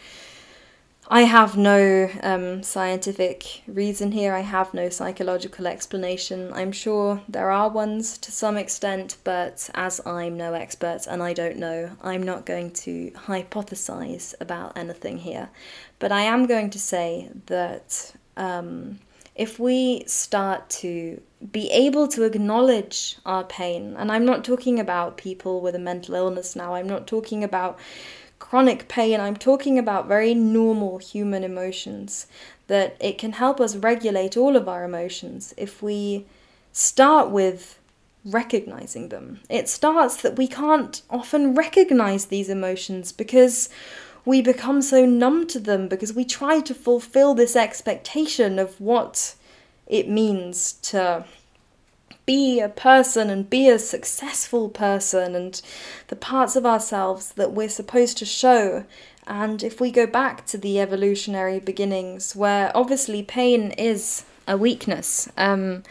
I 1.13 1.23
have 1.23 1.57
no 1.57 2.09
um, 2.23 2.63
scientific 2.63 3.65
reason 3.67 4.13
here, 4.13 4.33
I 4.33 4.43
have 4.43 4.73
no 4.73 4.91
psychological 4.91 5.67
explanation. 5.67 6.53
I'm 6.53 6.71
sure 6.71 7.21
there 7.29 7.51
are 7.51 7.69
ones 7.69 8.17
to 8.19 8.31
some 8.31 8.57
extent, 8.57 9.17
but 9.25 9.69
as 9.75 10.01
I'm 10.07 10.37
no 10.37 10.55
expert 10.55 11.09
and 11.09 11.21
I 11.21 11.33
don't 11.33 11.57
know, 11.57 11.91
I'm 12.01 12.23
not 12.23 12.47
going 12.47 12.71
to 12.85 13.11
hypothesize 13.27 14.35
about 14.41 14.79
anything 14.79 15.19
here. 15.19 15.51
But 15.99 16.13
I 16.13 16.21
am 16.21 16.47
going 16.47 16.71
to 16.71 16.79
say 16.79 17.29
that 17.47 18.15
um, 18.37 19.01
if 19.35 19.59
we 19.59 20.05
start 20.07 20.71
to 20.71 21.21
be 21.51 21.73
able 21.73 22.07
to 22.07 22.23
acknowledge 22.23 23.17
our 23.27 23.43
pain, 23.43 23.97
and 23.99 24.13
I'm 24.13 24.25
not 24.25 24.45
talking 24.45 24.79
about 24.79 25.17
people 25.17 25.61
with 25.61 25.75
a 25.75 25.81
mental 25.81 26.15
illness 26.15 26.55
now, 26.55 26.75
I'm 26.75 26.89
not 26.89 27.09
talking 27.09 27.43
about 27.43 27.81
chronic 28.41 28.89
pain, 28.89 29.21
I'm 29.21 29.37
talking 29.37 29.79
about 29.79 30.09
very 30.09 30.35
normal 30.35 30.99
human 30.99 31.45
emotions, 31.45 32.27
that 32.67 32.97
it 33.01 33.19
can 33.19 33.33
help 33.33 33.61
us 33.61 33.77
regulate 33.77 34.37
all 34.37 34.57
of 34.57 34.69
our 34.69 34.83
emotions 34.83 35.55
if 35.57 35.81
we 35.83 36.27
start 36.73 37.31
with 37.31 37.79
recognizing 38.25 39.09
them. 39.09 39.41
It 39.49 39.69
starts 39.69 40.21
that 40.23 40.37
we 40.37 40.49
can't 40.49 41.01
often 41.09 41.55
recognize 41.55 42.27
these 42.27 42.49
emotions 42.49 43.13
because 43.13 43.69
we 44.25 44.43
become 44.43 44.83
so 44.83 45.07
numb 45.07 45.47
to 45.49 45.61
them 45.61 45.89
because 45.89 46.13
we 46.13 46.25
try 46.25 46.61
to 46.61 46.75
fulfill 46.75 47.35
this 47.35 47.57
expectation 47.57 48.59
of 48.59 48.81
what 48.81 49.35
it 49.87 50.09
means 50.09 50.75
to 50.75 51.25
be 52.31 52.61
a 52.61 52.69
person 52.69 53.29
and 53.29 53.51
be 53.51 53.69
a 53.69 53.77
successful 53.77 54.69
person 54.69 55.35
and 55.35 55.61
the 56.07 56.15
parts 56.15 56.55
of 56.55 56.65
ourselves 56.65 57.33
that 57.33 57.51
we're 57.51 57.69
supposed 57.69 58.17
to 58.17 58.25
show. 58.25 58.85
And 59.27 59.65
if 59.65 59.81
we 59.81 59.91
go 59.91 60.07
back 60.07 60.47
to 60.47 60.57
the 60.57 60.79
evolutionary 60.79 61.59
beginnings, 61.59 62.37
where 62.37 62.71
obviously 62.73 63.25
pain 63.25 63.73
is 63.73 64.25
a 64.47 64.57
weakness, 64.57 65.29
um, 65.37 65.83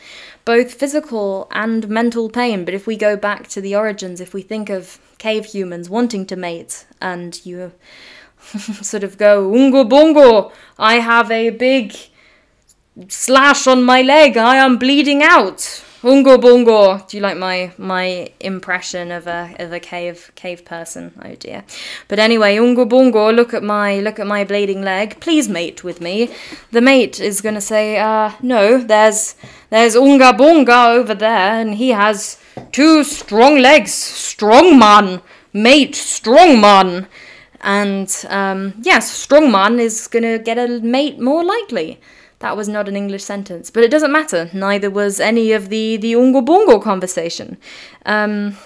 both 0.45 0.75
physical 0.75 1.49
and 1.51 1.89
mental 1.89 2.29
pain. 2.29 2.63
But 2.63 2.73
if 2.73 2.87
we 2.87 2.95
go 2.95 3.17
back 3.17 3.49
to 3.49 3.59
the 3.59 3.75
origins, 3.75 4.21
if 4.21 4.33
we 4.33 4.41
think 4.41 4.69
of 4.69 4.97
cave 5.17 5.43
humans 5.43 5.89
wanting 5.89 6.25
to 6.27 6.37
mate, 6.37 6.85
and 7.01 7.45
you 7.45 7.73
sort 8.81 9.03
of 9.03 9.17
go, 9.17 9.51
Ungo 9.51 9.89
Bongo, 9.89 10.53
I 10.77 10.99
have 10.99 11.29
a 11.31 11.49
big 11.49 11.97
slash 13.09 13.67
on 13.67 13.83
my 13.83 14.01
leg, 14.01 14.37
I 14.37 14.55
am 14.55 14.77
bleeding 14.77 15.21
out. 15.21 15.83
Ungo 16.01 16.39
Bongo. 16.39 16.97
Do 17.05 17.17
you 17.17 17.21
like 17.21 17.37
my 17.37 17.73
my 17.77 18.31
impression 18.39 19.11
of 19.11 19.27
a 19.27 19.53
of 19.59 19.73
a 19.73 19.81
cave 19.81 20.31
cave 20.35 20.63
person? 20.63 21.11
Oh 21.21 21.35
dear. 21.35 21.65
But 22.07 22.19
anyway, 22.19 22.55
Ungo 22.55 22.87
Bongo, 22.87 23.33
look 23.33 23.53
at 23.53 23.63
my 23.63 23.99
look 23.99 24.17
at 24.17 24.25
my 24.25 24.45
bleeding 24.45 24.81
leg. 24.81 25.19
Please 25.19 25.49
mate 25.49 25.83
with 25.83 25.99
me. 25.99 26.33
The 26.71 26.79
mate 26.79 27.19
is 27.19 27.41
gonna 27.41 27.59
say, 27.59 27.97
uh, 27.97 28.31
no, 28.41 28.77
there's 28.77 29.35
there's 29.71 29.97
Unga 29.97 30.31
Bonga 30.31 30.85
over 30.87 31.13
there, 31.13 31.59
and 31.59 31.75
he 31.75 31.89
has 31.89 32.37
two 32.71 33.03
strong 33.03 33.59
legs. 33.59 33.93
Strong 33.93 34.79
man, 34.79 35.21
mate, 35.51 35.95
strong 35.95 36.61
man. 36.61 37.07
And 37.59 38.25
um, 38.29 38.75
yes, 38.81 39.11
strong 39.11 39.51
man 39.51 39.79
is 39.79 40.07
gonna 40.07 40.39
get 40.39 40.57
a 40.57 40.79
mate 40.79 41.19
more 41.19 41.43
likely. 41.43 41.99
That 42.39 42.55
was 42.55 42.69
not 42.69 42.87
an 42.87 42.95
English 42.95 43.23
sentence, 43.23 43.69
but 43.69 43.83
it 43.83 43.91
doesn't 43.91 44.11
matter. 44.11 44.49
Neither 44.53 44.89
was 44.89 45.19
any 45.19 45.51
of 45.51 45.69
the 45.69 45.97
the 45.97 46.13
Ungo 46.13 46.43
Bongo 46.43 46.79
conversation. 46.79 47.57
Um, 48.05 48.57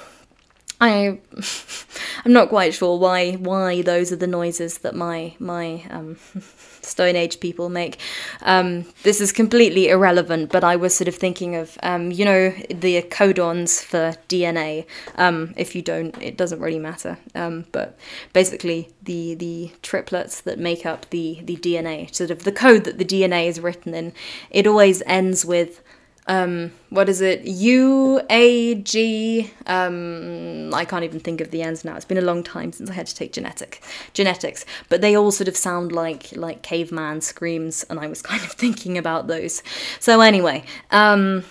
I 0.83 1.19
I'm 2.25 2.33
not 2.33 2.49
quite 2.49 2.73
sure 2.73 2.97
why 2.97 3.33
why 3.33 3.81
those 3.81 4.11
are 4.11 4.17
the 4.17 4.27
noises 4.27 4.79
that 4.79 4.95
my 4.95 5.35
my 5.39 5.83
um, 5.89 6.17
Stone 6.81 7.15
Age 7.15 7.39
people 7.39 7.69
make. 7.69 7.97
Um, 8.41 8.85
this 9.03 9.21
is 9.21 9.31
completely 9.31 9.87
irrelevant, 9.87 10.51
but 10.51 10.63
I 10.63 10.75
was 10.75 10.93
sort 10.93 11.07
of 11.07 11.15
thinking 11.15 11.55
of, 11.55 11.77
um, 11.81 12.11
you 12.11 12.25
know, 12.25 12.49
the 12.69 13.01
codons 13.03 13.81
for 13.81 14.13
DNA. 14.27 14.85
Um, 15.15 15.53
if 15.55 15.75
you 15.75 15.81
don't, 15.81 16.21
it 16.21 16.35
doesn't 16.35 16.59
really 16.59 16.79
matter. 16.79 17.17
Um, 17.35 17.65
but 17.71 17.97
basically, 18.33 18.89
the 19.01 19.35
the 19.35 19.71
triplets 19.81 20.41
that 20.41 20.59
make 20.59 20.85
up 20.85 21.09
the 21.09 21.39
the 21.43 21.55
DNA, 21.55 22.13
sort 22.13 22.31
of 22.31 22.43
the 22.43 22.51
code 22.51 22.83
that 22.83 22.97
the 22.97 23.05
DNA 23.05 23.47
is 23.47 23.61
written 23.61 23.93
in, 23.93 24.13
it 24.49 24.67
always 24.67 25.01
ends 25.05 25.45
with 25.45 25.81
um, 26.27 26.71
what 26.89 27.09
is 27.09 27.21
it? 27.21 27.43
U 27.43 28.21
A 28.29 28.75
G. 28.75 29.51
Um, 29.65 30.73
I 30.73 30.85
can't 30.85 31.03
even 31.03 31.19
think 31.19 31.41
of 31.41 31.51
the 31.51 31.61
ends 31.61 31.83
now. 31.83 31.95
It's 31.95 32.05
been 32.05 32.17
a 32.17 32.21
long 32.21 32.43
time 32.43 32.71
since 32.71 32.89
I 32.89 32.93
had 32.93 33.07
to 33.07 33.15
take 33.15 33.33
genetic 33.33 33.83
genetics, 34.13 34.65
but 34.89 35.01
they 35.01 35.15
all 35.15 35.31
sort 35.31 35.47
of 35.47 35.57
sound 35.57 35.91
like 35.91 36.35
like 36.35 36.61
caveman 36.61 37.21
screams, 37.21 37.83
and 37.89 37.99
I 37.99 38.07
was 38.07 38.21
kind 38.31 38.41
of 38.41 38.51
thinking 38.51 38.97
about 38.97 39.27
those. 39.27 39.61
So 39.99 40.21
anyway, 40.21 40.63
um, 40.91 41.43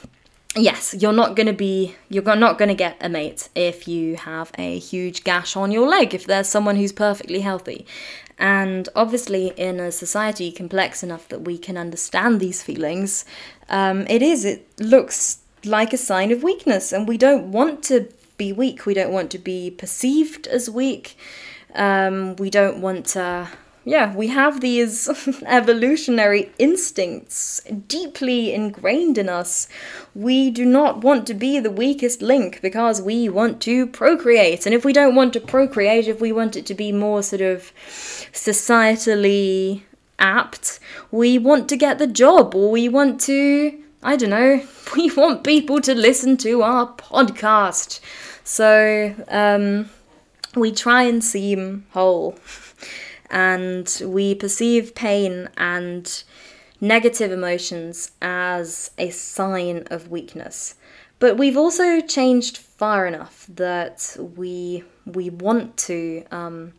yes, 0.56 0.94
you're 0.98 1.12
not 1.12 1.36
going 1.36 1.48
to 1.48 1.52
be 1.52 1.94
you're 2.08 2.36
not 2.36 2.56
going 2.56 2.70
to 2.70 2.74
get 2.74 2.96
a 3.00 3.10
mate 3.10 3.50
if 3.54 3.86
you 3.86 4.16
have 4.16 4.52
a 4.56 4.78
huge 4.78 5.22
gash 5.24 5.54
on 5.54 5.70
your 5.70 5.86
leg 5.86 6.14
if 6.14 6.26
there's 6.26 6.48
someone 6.48 6.76
who's 6.76 6.92
perfectly 6.92 7.40
healthy. 7.40 7.86
And 8.42 8.88
obviously, 8.96 9.52
in 9.56 9.78
a 9.78 9.92
society 9.92 10.50
complex 10.50 11.04
enough 11.04 11.28
that 11.28 11.42
we 11.42 11.56
can 11.56 11.76
understand 11.76 12.40
these 12.40 12.60
feelings, 12.60 13.24
um, 13.68 14.04
it 14.08 14.20
is, 14.20 14.44
it 14.44 14.66
looks 14.80 15.38
like 15.64 15.92
a 15.92 15.96
sign 15.96 16.32
of 16.32 16.42
weakness, 16.42 16.92
and 16.92 17.06
we 17.06 17.16
don't 17.16 17.52
want 17.52 17.84
to 17.84 18.08
be 18.38 18.52
weak. 18.52 18.84
We 18.84 18.94
don't 18.94 19.12
want 19.12 19.30
to 19.30 19.38
be 19.38 19.70
perceived 19.70 20.48
as 20.48 20.68
weak. 20.68 21.16
Um, 21.76 22.34
we 22.34 22.50
don't 22.50 22.80
want 22.80 23.06
to 23.14 23.48
yeah, 23.84 24.14
we 24.14 24.28
have 24.28 24.60
these 24.60 25.08
evolutionary 25.46 26.52
instincts 26.58 27.60
deeply 27.88 28.52
ingrained 28.52 29.18
in 29.18 29.28
us. 29.28 29.68
We 30.14 30.50
do 30.50 30.64
not 30.64 31.02
want 31.02 31.26
to 31.28 31.34
be 31.34 31.58
the 31.58 31.70
weakest 31.70 32.22
link 32.22 32.60
because 32.62 33.02
we 33.02 33.28
want 33.28 33.60
to 33.62 33.86
procreate. 33.86 34.66
And 34.66 34.74
if 34.74 34.84
we 34.84 34.92
don't 34.92 35.14
want 35.14 35.32
to 35.32 35.40
procreate, 35.40 36.06
if 36.06 36.20
we 36.20 36.32
want 36.32 36.56
it 36.56 36.66
to 36.66 36.74
be 36.74 36.92
more 36.92 37.22
sort 37.22 37.42
of 37.42 37.72
societally 38.32 39.82
apt, 40.18 40.78
we 41.10 41.38
want 41.38 41.68
to 41.68 41.76
get 41.76 41.98
the 41.98 42.06
job 42.06 42.54
or 42.54 42.70
we 42.70 42.88
want 42.88 43.20
to, 43.22 43.82
I 44.02 44.16
don't 44.16 44.30
know, 44.30 44.64
we 44.96 45.10
want 45.10 45.42
people 45.42 45.80
to 45.80 45.94
listen 45.94 46.36
to 46.38 46.62
our 46.62 46.86
podcast. 46.94 48.00
So, 48.44 49.14
um, 49.28 49.88
we 50.54 50.70
try 50.70 51.04
and 51.04 51.24
seem 51.24 51.86
whole 51.90 52.32
and 53.32 54.02
we 54.04 54.34
perceive 54.34 54.94
pain 54.94 55.48
and 55.56 56.22
negative 56.80 57.32
emotions 57.32 58.12
as 58.20 58.90
a 58.98 59.10
sign 59.10 59.84
of 59.90 60.10
weakness. 60.10 60.74
But 61.18 61.38
we've 61.38 61.56
also 61.56 62.00
changed 62.00 62.58
far 62.58 63.06
enough 63.06 63.46
that 63.48 64.16
we 64.36 64.84
we 65.06 65.30
want 65.30 65.76
to 65.76 66.24
um, 66.30 66.74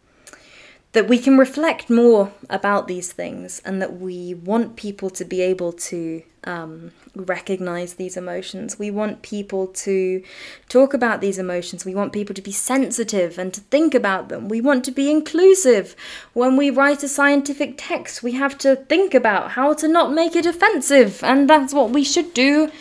that 0.94 1.08
we 1.08 1.18
can 1.18 1.38
reflect 1.38 1.90
more 1.90 2.32
about 2.50 2.88
these 2.88 3.12
things 3.12 3.62
and 3.66 3.82
that 3.82 4.00
we 4.00 4.34
want 4.34 4.76
people 4.76 5.10
to 5.10 5.26
be 5.26 5.42
able 5.42 5.74
to 5.74 6.22
um, 6.46 6.92
recognize 7.16 7.96
these 7.96 8.16
emotions. 8.16 8.78
We 8.78 8.92
want 8.92 9.24
people 9.24 9.68
to 9.68 10.24
talk 10.70 10.94
about 10.94 11.20
these 11.20 11.40
emotions. 11.40 11.84
We 11.86 11.96
want 11.96 12.14
people 12.14 12.36
to 12.36 12.42
be 12.42 12.52
sensitive 12.52 13.40
and 13.40 13.54
to 13.54 13.62
think 13.62 13.96
about 13.96 14.30
them. 14.30 14.50
We 14.50 14.62
want 14.62 14.84
to 14.86 14.92
be 14.92 15.10
inclusive. 15.10 15.96
When 16.34 16.58
we 16.58 16.70
write 16.70 17.04
a 17.04 17.08
scientific 17.08 17.76
text, 17.78 18.22
we 18.22 18.34
have 18.34 18.58
to 18.60 18.76
think 18.76 19.14
about 19.14 19.52
how 19.52 19.74
to 19.76 19.88
not 19.88 20.14
make 20.14 20.36
it 20.36 20.46
offensive, 20.46 21.24
and 21.24 21.50
that's 21.50 21.74
what 21.74 21.92
we 21.92 22.04
should 22.04 22.34
do 22.34 22.72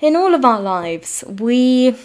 in 0.00 0.16
all 0.16 0.34
of 0.34 0.44
our 0.44 0.60
lives. 0.60 1.24
We 1.26 1.96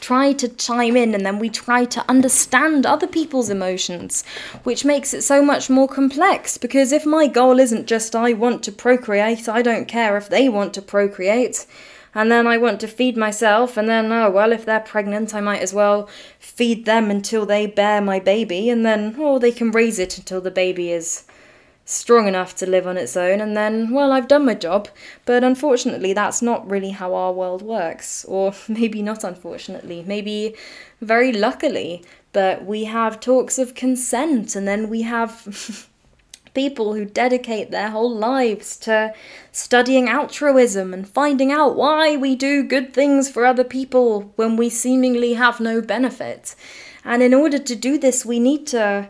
try 0.00 0.32
to 0.32 0.48
chime 0.48 0.96
in 0.96 1.14
and 1.14 1.24
then 1.24 1.38
we 1.38 1.50
try 1.50 1.84
to 1.84 2.04
understand 2.08 2.86
other 2.86 3.06
people's 3.06 3.50
emotions, 3.50 4.24
which 4.62 4.84
makes 4.84 5.14
it 5.14 5.22
so 5.22 5.42
much 5.42 5.68
more 5.68 5.88
complex. 5.88 6.58
Because 6.58 6.92
if 6.92 7.04
my 7.06 7.26
goal 7.26 7.58
isn't 7.58 7.86
just 7.86 8.14
I 8.14 8.32
want 8.32 8.62
to 8.64 8.72
procreate, 8.72 9.48
I 9.48 9.62
don't 9.62 9.86
care 9.88 10.16
if 10.16 10.28
they 10.28 10.48
want 10.48 10.74
to 10.74 10.82
procreate. 10.82 11.66
And 12.14 12.32
then 12.32 12.46
I 12.46 12.56
want 12.56 12.80
to 12.80 12.88
feed 12.88 13.18
myself, 13.18 13.76
and 13.76 13.86
then, 13.86 14.10
oh, 14.10 14.30
well, 14.30 14.50
if 14.50 14.64
they're 14.64 14.80
pregnant, 14.80 15.34
I 15.34 15.42
might 15.42 15.60
as 15.60 15.74
well 15.74 16.08
feed 16.38 16.86
them 16.86 17.10
until 17.10 17.44
they 17.44 17.66
bear 17.66 18.00
my 18.00 18.18
baby, 18.18 18.70
and 18.70 18.84
then, 18.84 19.14
oh, 19.18 19.38
they 19.38 19.52
can 19.52 19.70
raise 19.70 19.98
it 19.98 20.16
until 20.16 20.40
the 20.40 20.50
baby 20.50 20.90
is 20.90 21.24
strong 21.88 22.28
enough 22.28 22.54
to 22.54 22.66
live 22.66 22.86
on 22.86 22.98
its 22.98 23.16
own, 23.16 23.40
and 23.40 23.56
then, 23.56 23.90
well, 23.90 24.12
I've 24.12 24.28
done 24.28 24.44
my 24.44 24.52
job. 24.52 24.88
But 25.24 25.42
unfortunately, 25.42 26.12
that's 26.12 26.42
not 26.42 26.70
really 26.70 26.90
how 26.90 27.14
our 27.14 27.32
world 27.32 27.62
works. 27.62 28.26
Or 28.26 28.52
maybe 28.68 29.00
not 29.02 29.24
unfortunately, 29.24 30.04
maybe 30.06 30.54
very 31.00 31.32
luckily. 31.32 32.04
But 32.34 32.66
we 32.66 32.84
have 32.84 33.20
talks 33.20 33.58
of 33.58 33.74
consent, 33.74 34.54
and 34.54 34.68
then 34.68 34.88
we 34.88 35.02
have. 35.02 35.88
people 36.54 36.94
who 36.94 37.04
dedicate 37.04 37.70
their 37.70 37.90
whole 37.90 38.12
lives 38.12 38.76
to 38.76 39.14
studying 39.52 40.08
altruism 40.08 40.92
and 40.92 41.06
finding 41.08 41.52
out 41.52 41.76
why 41.76 42.16
we 42.16 42.34
do 42.34 42.64
good 42.64 42.92
things 42.92 43.30
for 43.30 43.44
other 43.44 43.62
people 43.62 44.32
when 44.34 44.56
we 44.56 44.68
seemingly 44.68 45.34
have 45.34 45.60
no 45.60 45.80
benefit. 45.80 46.56
And 47.04 47.22
in 47.22 47.32
order 47.32 47.58
to 47.58 47.76
do 47.76 47.96
this, 47.96 48.24
we 48.24 48.40
need 48.40 48.66
to 48.68 49.08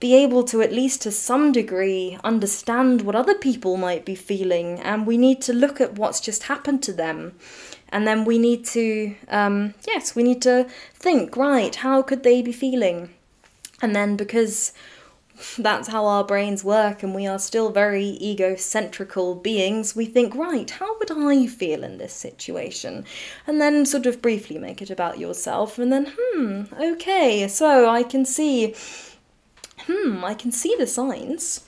be 0.00 0.14
able 0.14 0.42
to, 0.44 0.62
at 0.62 0.72
least 0.72 1.02
to 1.02 1.10
some 1.10 1.52
degree, 1.52 2.18
understand 2.24 3.02
what 3.02 3.14
other 3.14 3.34
people 3.34 3.76
might 3.76 4.06
be 4.06 4.14
feeling, 4.14 4.80
and 4.80 5.06
we 5.06 5.18
need 5.18 5.42
to 5.42 5.52
look 5.52 5.78
at 5.80 5.98
what's 5.98 6.20
just 6.20 6.44
happened 6.44 6.82
to 6.82 6.92
them. 6.92 7.34
And 7.90 8.06
then 8.06 8.24
we 8.24 8.38
need 8.38 8.64
to, 8.66 9.14
um, 9.28 9.74
yes, 9.86 10.16
we 10.16 10.22
need 10.22 10.40
to 10.42 10.66
think, 10.94 11.36
right, 11.36 11.74
how 11.74 12.00
could 12.00 12.22
they 12.22 12.40
be 12.40 12.52
feeling? 12.52 13.10
And 13.82 13.94
then 13.94 14.16
because 14.16 14.72
that's 15.58 15.88
how 15.88 16.06
our 16.06 16.24
brains 16.24 16.62
work 16.64 17.02
and 17.02 17.14
we 17.14 17.26
are 17.26 17.38
still 17.38 17.70
very 17.70 18.18
egocentrical 18.22 19.42
beings, 19.42 19.96
we 19.96 20.06
think, 20.06 20.34
right, 20.34 20.70
how 20.70 20.98
would 20.98 21.10
I 21.10 21.46
feel 21.46 21.84
in 21.84 21.98
this 21.98 22.14
situation? 22.14 23.04
And 23.46 23.60
then 23.60 23.84
sort 23.84 24.06
of 24.06 24.22
briefly 24.22 24.58
make 24.58 24.80
it 24.80 24.90
about 24.90 25.18
yourself, 25.18 25.78
and 25.78 25.92
then, 25.92 26.12
hmm, 26.16 26.62
okay, 26.80 27.46
so 27.48 27.88
I 27.88 28.02
can 28.02 28.24
see 28.24 28.74
Hmm, 29.86 30.24
I 30.24 30.34
can 30.34 30.52
see 30.52 30.74
the 30.78 30.86
signs. 30.86 31.64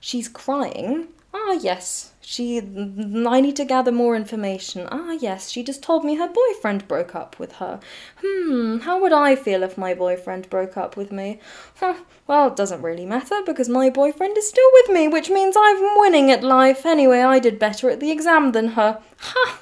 She's 0.00 0.28
crying. 0.28 1.08
Ah, 1.34 1.52
yes. 1.52 2.12
She. 2.20 2.58
I 2.58 3.40
need 3.40 3.56
to 3.56 3.64
gather 3.64 3.92
more 3.92 4.16
information. 4.16 4.88
Ah, 4.90 5.12
yes. 5.12 5.50
She 5.50 5.62
just 5.62 5.82
told 5.82 6.04
me 6.04 6.16
her 6.16 6.28
boyfriend 6.28 6.88
broke 6.88 7.14
up 7.14 7.38
with 7.38 7.52
her. 7.56 7.80
Hmm, 8.22 8.78
how 8.78 9.00
would 9.00 9.12
I 9.12 9.36
feel 9.36 9.62
if 9.62 9.76
my 9.76 9.94
boyfriend 9.94 10.48
broke 10.48 10.76
up 10.76 10.96
with 10.96 11.12
me? 11.12 11.40
Huh, 11.76 11.96
well, 12.26 12.48
it 12.48 12.56
doesn't 12.56 12.82
really 12.82 13.06
matter 13.06 13.42
because 13.44 13.68
my 13.68 13.90
boyfriend 13.90 14.36
is 14.38 14.48
still 14.48 14.70
with 14.74 14.90
me, 14.90 15.08
which 15.08 15.28
means 15.30 15.56
I'm 15.58 15.98
winning 16.00 16.30
at 16.30 16.42
life. 16.42 16.86
Anyway, 16.86 17.20
I 17.20 17.38
did 17.38 17.58
better 17.58 17.90
at 17.90 18.00
the 18.00 18.10
exam 18.10 18.52
than 18.52 18.68
her. 18.68 19.00
Ha! 19.18 19.58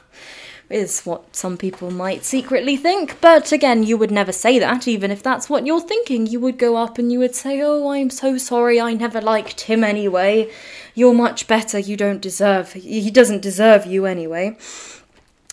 Is 0.70 1.02
what 1.02 1.36
some 1.36 1.56
people 1.56 1.90
might 1.90 2.24
secretly 2.24 2.76
think. 2.76 3.20
But 3.20 3.52
again, 3.52 3.82
you 3.82 3.96
would 3.96 4.10
never 4.10 4.32
say 4.32 4.58
that, 4.58 4.88
even 4.88 5.10
if 5.10 5.22
that's 5.22 5.48
what 5.48 5.66
you're 5.66 5.80
thinking. 5.80 6.26
You 6.26 6.40
would 6.40 6.58
go 6.58 6.76
up 6.76 6.98
and 6.98 7.12
you 7.12 7.18
would 7.18 7.34
say, 7.34 7.60
Oh, 7.60 7.90
I'm 7.90 8.10
so 8.10 8.38
sorry, 8.38 8.80
I 8.80 8.94
never 8.94 9.20
liked 9.20 9.62
him 9.62 9.84
anyway. 9.84 10.50
You're 10.94 11.14
much 11.14 11.46
better, 11.46 11.78
you 11.78 11.96
don't 11.96 12.20
deserve, 12.20 12.72
he 12.72 13.10
doesn't 13.10 13.42
deserve 13.42 13.84
you 13.86 14.06
anyway. 14.06 14.56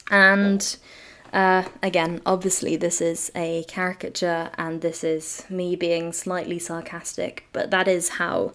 And 0.10 0.78
uh, 1.34 1.64
again, 1.82 2.22
obviously, 2.26 2.76
this 2.76 3.00
is 3.00 3.32
a 3.36 3.64
caricature 3.68 4.50
and 4.58 4.82
this 4.82 5.04
is 5.04 5.46
me 5.50 5.76
being 5.76 6.12
slightly 6.12 6.60
sarcastic, 6.60 7.46
but 7.54 7.72
that 7.72 7.88
is 7.88 8.10
how 8.10 8.54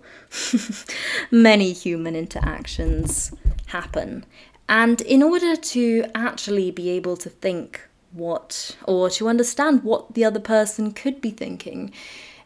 many 1.31 1.73
human 1.73 2.15
interactions 2.15 3.33
happen. 3.67 4.25
And 4.69 5.01
in 5.01 5.23
order 5.23 5.57
to 5.57 6.05
actually 6.15 6.71
be 6.71 6.91
able 6.91 7.17
to 7.19 7.31
think 7.31 7.83
what, 8.13 8.77
or 8.87 9.11
to 9.11 9.29
understand 9.29 9.85
what 9.85 10.15
the 10.15 10.25
other 10.25 10.41
person 10.41 10.93
could 10.93 11.21
be 11.21 11.31
thinking, 11.31 11.93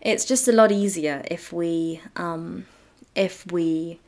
it's 0.00 0.24
just 0.24 0.48
a 0.48 0.52
lot 0.52 0.72
easier 0.72 1.22
if 1.30 1.52
we, 1.52 2.00
um, 2.16 2.66
if 3.14 3.50
we 3.50 4.00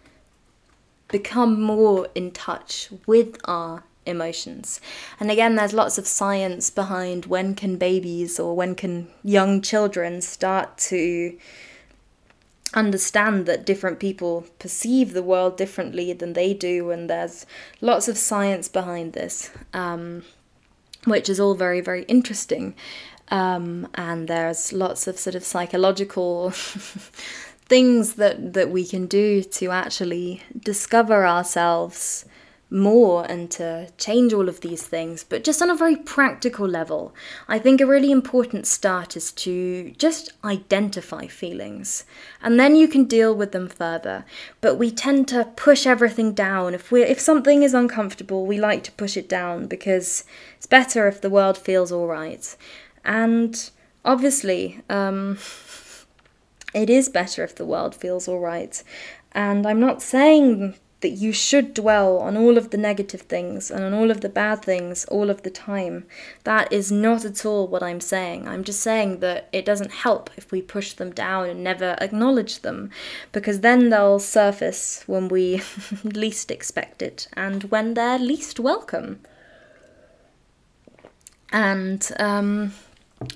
become 1.09 1.61
more 1.61 2.09
in 2.15 2.31
touch 2.33 2.89
with 3.07 3.39
our 3.45 3.85
emotions. 4.05 4.81
And 5.21 5.31
again, 5.31 5.57
there's 5.57 5.73
lots 5.73 5.99
of 5.99 6.07
science 6.07 6.71
behind 6.71 7.27
when 7.27 7.55
can 7.55 7.77
babies 7.77 8.41
or 8.41 8.57
when 8.57 8.75
can 8.75 9.09
young 9.23 9.61
children 9.61 10.21
start 10.21 10.79
to 10.79 11.39
understand 12.75 13.47
that 13.47 13.67
different 13.67 13.99
people 13.99 14.47
perceive 14.59 15.13
the 15.13 15.23
world 15.23 15.57
differently 15.57 16.13
than 16.13 16.33
they 16.33 16.55
do, 16.55 16.91
and 16.91 17.09
there's 17.09 17.47
lots 17.81 18.09
of 18.09 18.17
science 18.17 18.69
behind 18.69 19.13
this, 19.13 19.51
um, 19.73 20.25
which 21.05 21.29
is 21.29 21.41
all 21.41 21.55
very, 21.55 21.81
very 21.81 22.05
interesting. 22.05 22.75
Um, 23.29 23.89
and 23.95 24.29
there's 24.29 24.73
lots 24.73 25.07
of 25.07 25.19
sort 25.19 25.35
of 25.35 25.45
psychological 25.45 26.51
things 27.67 28.15
that, 28.15 28.53
that 28.53 28.71
we 28.71 28.85
can 28.85 29.07
do 29.07 29.43
to 29.43 29.71
actually 29.71 30.43
discover 30.59 31.27
ourselves 31.27 32.27
more 32.73 33.25
and 33.31 33.51
to 33.51 33.89
change 33.99 34.33
all 34.33 34.49
of 34.49 34.61
these 34.61 34.83
things, 34.83 35.25
but 35.25 35.45
just 35.45 35.61
on 35.61 35.71
a 35.71 35.77
very 35.77 35.97
practical 35.97 36.67
level, 36.67 37.15
I 37.47 37.59
think 37.59 37.81
a 37.81 37.87
really 37.87 38.11
important 38.11 38.67
start 38.67 39.17
is 39.17 39.31
to 39.33 39.93
just 39.99 40.33
identify 40.43 41.27
feelings 41.27 42.05
and 42.41 42.59
then 42.59 42.75
you 42.75 42.89
can 42.89 43.05
deal 43.05 43.35
with 43.35 43.53
them 43.53 43.69
further. 43.69 44.25
But 44.61 44.77
we 44.77 44.91
tend 44.91 45.29
to 45.29 45.45
push 45.57 45.87
everything 45.87 46.33
down. 46.33 46.75
If 46.75 46.91
we 46.91 47.03
if 47.03 47.21
something 47.21 47.63
is 47.63 47.75
uncomfortable, 47.75 48.47
we 48.47 48.59
like 48.59 48.83
to 48.85 48.93
push 48.93 49.17
it 49.17 49.29
down 49.29 49.67
because 49.67 50.25
it's 50.57 50.67
better 50.67 51.07
if 51.07 51.21
the 51.21 51.31
world 51.31 51.59
feels 51.59 51.93
all 51.93 52.07
right. 52.07 52.57
And 53.05 53.71
obviously, 54.05 54.81
um, 54.89 55.39
it 56.75 56.89
is 56.89 57.09
better 57.09 57.45
if 57.45 57.55
the 57.55 57.67
world 57.67 57.95
feels 57.95 58.29
all 58.29 58.41
right. 58.41 58.83
And 59.33 59.67
I'm 59.67 59.81
not 59.81 60.03
saying 60.03 60.75
that 61.03 61.11
you 61.11 61.33
should 61.33 61.75
dwell 61.75 62.19
on 62.19 62.37
all 62.37 62.57
of 62.57 62.71
the 62.71 62.77
negative 62.77 63.23
things 63.23 63.71
and 63.71 63.85
on 63.85 63.93
all 63.93 64.11
of 64.11 64.21
the 64.21 64.29
bad 64.29 64.63
things 64.63 65.05
all 65.07 65.31
of 65.31 65.43
the 65.43 65.51
time. 65.51 66.07
That 66.45 66.73
is 66.73 66.91
not 66.91 67.25
at 67.25 67.45
all 67.45 67.69
what 67.69 67.83
I'm 67.83 68.01
saying. 68.01 68.49
I'm 68.49 68.65
just 68.65 68.81
saying 68.81 69.21
that 69.21 69.49
it 69.53 69.65
doesn't 69.65 69.93
help 69.93 70.31
if 70.37 70.51
we 70.51 70.63
push 70.63 70.95
them 70.95 71.13
down 71.13 71.49
and 71.49 71.63
never 71.63 71.97
acknowledge 72.01 72.61
them, 72.61 72.91
because 73.33 73.61
then 73.61 73.91
they'll 73.91 74.19
surface 74.19 75.03
when 75.07 75.29
we 75.29 75.63
least 76.05 76.51
expect 76.51 77.03
it 77.03 77.29
and 77.35 77.65
when 77.65 77.95
they're 77.95 78.19
least 78.19 78.59
welcome. 78.59 79.21
And, 81.53 82.11
um, 82.19 82.73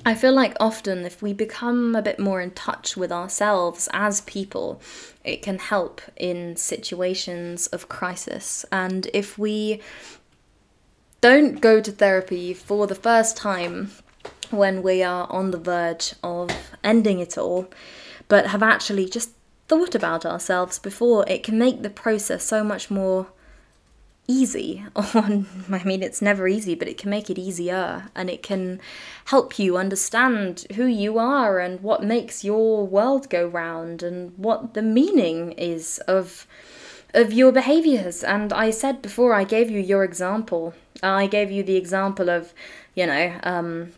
I 0.05 0.15
feel 0.15 0.33
like 0.33 0.57
often 0.61 1.05
if 1.05 1.23
we 1.23 1.33
become 1.33 1.95
a 1.95 2.03
bit 2.03 2.19
more 2.19 2.41
in 2.41 2.53
touch 2.53 2.97
with 2.97 3.13
ourselves 3.13 3.89
as 3.93 4.21
people, 4.23 4.81
it 5.25 5.43
can 5.43 5.59
help 5.59 6.01
in 6.17 6.57
situations 6.57 7.67
of 7.69 7.89
crisis. 7.89 8.65
And 8.73 9.09
if 9.13 9.39
we 9.39 9.81
don't 11.21 11.61
go 11.61 11.81
to 11.81 11.93
therapy 11.93 12.55
for 12.55 12.87
the 12.87 12.95
first 12.95 13.37
time 13.37 13.91
when 14.51 14.83
we 14.83 15.03
are 15.03 15.31
on 15.31 15.51
the 15.51 15.59
verge 15.59 16.15
of 16.23 16.51
ending 16.85 17.19
it 17.19 17.37
all, 17.37 17.69
but 18.29 18.49
have 18.49 18.63
actually 18.63 19.09
just 19.09 19.31
thought 19.69 19.95
about 19.95 20.25
ourselves 20.25 20.79
before, 20.79 21.25
it 21.29 21.43
can 21.43 21.59
make 21.59 21.83
the 21.83 21.91
process 21.91 22.45
so 22.45 22.63
much 22.63 22.91
more 22.91 23.27
easy. 24.29 24.85
I 24.97 25.83
mean, 25.85 26.03
it's 26.03 26.23
never 26.23 26.49
easy, 26.49 26.75
but 26.75 26.89
it 26.89 26.99
can 26.99 27.11
make 27.11 27.31
it 27.31 27.39
easier 27.39 28.11
and 28.15 28.29
it 28.29 28.43
can 28.43 28.81
help 29.27 29.59
you 29.59 29.77
understand 29.77 30.67
who 30.75 30.87
you 30.87 31.19
are 31.19 31.59
and 31.59 31.81
what 31.81 32.03
makes 32.03 32.45
your 32.45 32.87
world 32.87 33.31
go 33.31 33.47
round 33.47 34.03
and 34.03 34.33
what 34.37 34.75
the 34.75 34.83
meaning 34.83 35.53
is 35.53 35.99
of 36.07 36.47
of 37.15 37.33
your 37.33 37.51
behaviors. 37.51 38.23
And 38.23 38.53
I 38.53 38.71
said 38.71 39.01
before, 39.01 39.33
I 39.33 39.45
gave 39.45 39.71
you 39.71 39.81
your 39.81 40.05
example. 40.05 40.75
I 41.03 41.27
gave 41.27 41.51
you 41.51 41.63
the 41.63 41.77
example 41.77 42.29
of, 42.29 42.53
you 42.95 43.07
know, 43.07 43.41
um, 43.43 43.93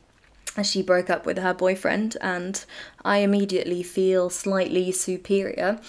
she 0.62 0.83
broke 0.83 1.11
up 1.11 1.27
with 1.27 1.38
her 1.38 1.55
boyfriend, 1.55 2.17
and 2.21 2.64
I 3.05 3.19
immediately 3.19 3.83
feel 3.83 4.31
slightly 4.31 4.93
superior. 4.93 5.81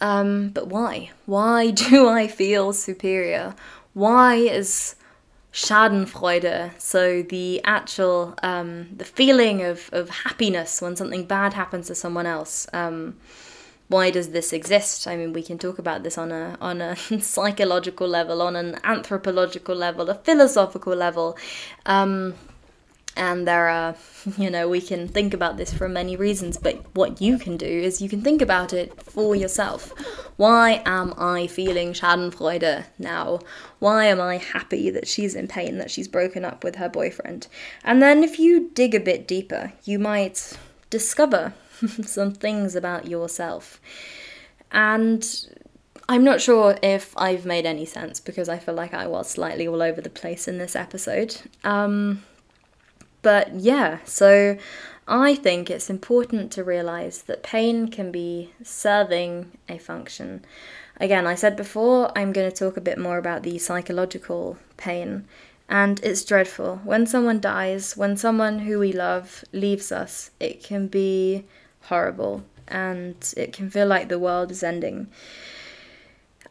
Um, 0.00 0.48
but 0.48 0.66
why? 0.66 1.10
Why 1.26 1.70
do 1.90 2.08
I 2.08 2.26
feel 2.26 2.72
superior? 2.72 3.54
Why 3.94 4.36
is 4.36 4.96
Schadenfreude, 5.52 6.80
so 6.80 7.22
the 7.22 7.60
actual 7.64 8.34
um, 8.42 8.88
the 8.96 9.04
feeling 9.04 9.62
of, 9.62 9.90
of 9.92 10.08
happiness 10.08 10.80
when 10.80 10.96
something 10.96 11.24
bad 11.26 11.52
happens 11.52 11.88
to 11.88 11.94
someone 11.94 12.26
else? 12.26 12.66
Um, 12.72 13.16
why 13.88 14.10
does 14.10 14.30
this 14.30 14.54
exist? 14.54 15.06
I 15.06 15.16
mean, 15.16 15.34
we 15.34 15.42
can 15.42 15.58
talk 15.58 15.78
about 15.78 16.02
this 16.02 16.16
on 16.16 16.32
a 16.32 16.56
on 16.60 16.80
a 16.80 16.96
psychological 17.20 18.08
level, 18.08 18.40
on 18.40 18.56
an 18.56 18.78
anthropological 18.82 19.76
level, 19.76 20.08
a 20.08 20.14
philosophical 20.14 20.94
level. 20.94 21.36
Um, 21.84 22.34
and 23.16 23.46
there 23.46 23.68
are 23.68 23.94
you 24.38 24.50
know 24.50 24.68
we 24.68 24.80
can 24.80 25.08
think 25.08 25.34
about 25.34 25.56
this 25.56 25.72
for 25.72 25.88
many 25.88 26.16
reasons 26.16 26.56
but 26.56 26.84
what 26.94 27.20
you 27.20 27.38
can 27.38 27.56
do 27.56 27.66
is 27.66 28.00
you 28.00 28.08
can 28.08 28.22
think 28.22 28.42
about 28.42 28.72
it 28.72 29.00
for 29.02 29.34
yourself. 29.34 29.92
Why 30.36 30.82
am 30.86 31.14
i 31.16 31.46
feeling 31.46 31.92
schadenfreude 31.92 32.84
now? 32.98 33.40
Why 33.78 34.06
am 34.06 34.20
i 34.20 34.36
happy 34.38 34.90
that 34.90 35.08
she's 35.08 35.34
in 35.34 35.48
pain 35.48 35.78
that 35.78 35.90
she's 35.90 36.08
broken 36.08 36.44
up 36.44 36.64
with 36.64 36.76
her 36.76 36.88
boyfriend? 36.88 37.48
And 37.84 38.00
then 38.02 38.22
if 38.22 38.38
you 38.38 38.70
dig 38.74 38.94
a 38.94 39.00
bit 39.00 39.28
deeper 39.28 39.72
you 39.84 39.98
might 39.98 40.56
discover 40.90 41.54
some 42.02 42.32
things 42.32 42.74
about 42.76 43.08
yourself. 43.08 43.80
And 44.70 45.26
I'm 46.08 46.24
not 46.24 46.40
sure 46.40 46.78
if 46.82 47.16
I've 47.16 47.46
made 47.46 47.66
any 47.66 47.84
sense 47.84 48.20
because 48.20 48.48
I 48.48 48.58
feel 48.58 48.74
like 48.74 48.94
I 48.94 49.06
was 49.06 49.30
slightly 49.30 49.66
all 49.68 49.82
over 49.82 50.00
the 50.00 50.10
place 50.10 50.48
in 50.48 50.58
this 50.58 50.74
episode. 50.74 51.36
Um, 51.64 52.22
but 53.22 53.54
yeah, 53.54 53.98
so 54.04 54.56
I 55.08 55.34
think 55.34 55.70
it's 55.70 55.90
important 55.90 56.52
to 56.52 56.64
realize 56.64 57.22
that 57.22 57.42
pain 57.42 57.88
can 57.88 58.12
be 58.12 58.50
serving 58.62 59.52
a 59.68 59.78
function. 59.78 60.44
Again, 60.98 61.26
I 61.26 61.34
said 61.34 61.56
before, 61.56 62.16
I'm 62.16 62.32
going 62.32 62.50
to 62.50 62.56
talk 62.56 62.76
a 62.76 62.80
bit 62.80 62.98
more 62.98 63.18
about 63.18 63.42
the 63.42 63.58
psychological 63.58 64.58
pain. 64.76 65.26
And 65.68 66.00
it's 66.04 66.24
dreadful. 66.24 66.80
When 66.84 67.06
someone 67.06 67.40
dies, 67.40 67.96
when 67.96 68.16
someone 68.16 68.60
who 68.60 68.78
we 68.78 68.92
love 68.92 69.44
leaves 69.52 69.90
us, 69.90 70.30
it 70.38 70.62
can 70.62 70.86
be 70.86 71.44
horrible 71.82 72.44
and 72.68 73.16
it 73.36 73.52
can 73.52 73.70
feel 73.70 73.86
like 73.86 74.08
the 74.08 74.18
world 74.18 74.50
is 74.50 74.62
ending. 74.62 75.08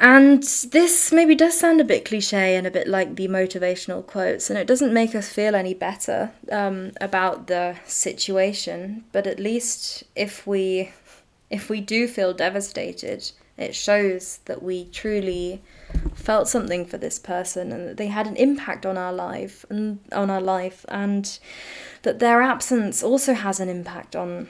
And 0.01 0.41
this 0.41 1.11
maybe 1.11 1.35
does 1.35 1.59
sound 1.59 1.79
a 1.79 1.83
bit 1.83 2.05
cliche 2.05 2.55
and 2.55 2.65
a 2.65 2.71
bit 2.71 2.87
like 2.87 3.17
the 3.17 3.27
motivational 3.27 4.03
quotes, 4.05 4.49
and 4.49 4.57
it 4.57 4.65
doesn't 4.65 4.91
make 4.91 5.13
us 5.13 5.29
feel 5.29 5.53
any 5.53 5.75
better 5.75 6.31
um, 6.51 6.93
about 6.99 7.45
the 7.45 7.75
situation. 7.85 9.03
But 9.11 9.27
at 9.27 9.39
least 9.39 10.03
if 10.15 10.47
we 10.47 10.91
if 11.51 11.69
we 11.69 11.81
do 11.81 12.07
feel 12.07 12.33
devastated, 12.33 13.31
it 13.57 13.75
shows 13.75 14.39
that 14.45 14.63
we 14.63 14.85
truly 14.85 15.61
felt 16.15 16.47
something 16.47 16.83
for 16.83 16.97
this 16.97 17.19
person 17.19 17.71
and 17.71 17.87
that 17.89 17.97
they 17.97 18.07
had 18.07 18.25
an 18.25 18.37
impact 18.37 18.87
on 18.87 18.97
our 18.97 19.13
life 19.13 19.65
and 19.69 19.99
on 20.11 20.31
our 20.31 20.41
life 20.41 20.83
and 20.87 21.37
that 22.01 22.17
their 22.17 22.41
absence 22.41 23.03
also 23.03 23.33
has 23.33 23.59
an 23.59 23.69
impact 23.69 24.15
on 24.15 24.47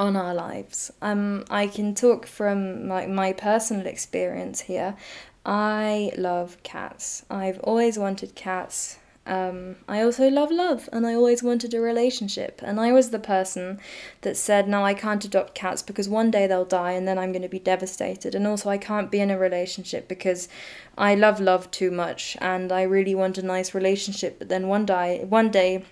on 0.00 0.16
our 0.16 0.34
lives. 0.34 0.90
Um, 1.02 1.44
I 1.50 1.66
can 1.66 1.94
talk 1.94 2.26
from 2.26 2.88
like 2.88 3.08
my 3.08 3.34
personal 3.34 3.86
experience 3.86 4.62
here. 4.62 4.96
I 5.44 6.12
love 6.16 6.56
cats. 6.62 7.24
I've 7.30 7.60
always 7.60 7.98
wanted 7.98 8.34
cats. 8.34 8.98
Um, 9.26 9.76
I 9.86 10.00
also 10.02 10.28
love 10.30 10.50
love, 10.50 10.88
and 10.90 11.06
I 11.06 11.14
always 11.14 11.42
wanted 11.42 11.74
a 11.74 11.80
relationship. 11.80 12.62
And 12.64 12.80
I 12.80 12.92
was 12.92 13.10
the 13.10 13.18
person 13.18 13.78
that 14.22 14.38
said, 14.38 14.66
"No, 14.66 14.82
I 14.84 14.94
can't 14.94 15.24
adopt 15.24 15.54
cats 15.54 15.82
because 15.82 16.08
one 16.08 16.30
day 16.30 16.46
they'll 16.46 16.64
die, 16.64 16.92
and 16.92 17.06
then 17.06 17.18
I'm 17.18 17.30
going 17.30 17.42
to 17.42 17.56
be 17.58 17.58
devastated." 17.58 18.34
And 18.34 18.46
also, 18.46 18.70
I 18.70 18.78
can't 18.78 19.10
be 19.10 19.20
in 19.20 19.30
a 19.30 19.38
relationship 19.38 20.08
because 20.08 20.48
I 20.96 21.14
love 21.14 21.40
love 21.40 21.70
too 21.70 21.90
much, 21.90 22.38
and 22.40 22.72
I 22.72 22.82
really 22.82 23.14
want 23.14 23.36
a 23.36 23.42
nice 23.42 23.74
relationship. 23.74 24.38
But 24.38 24.48
then 24.48 24.66
one 24.66 24.86
day, 24.86 25.24
one 25.28 25.50
day, 25.50 25.84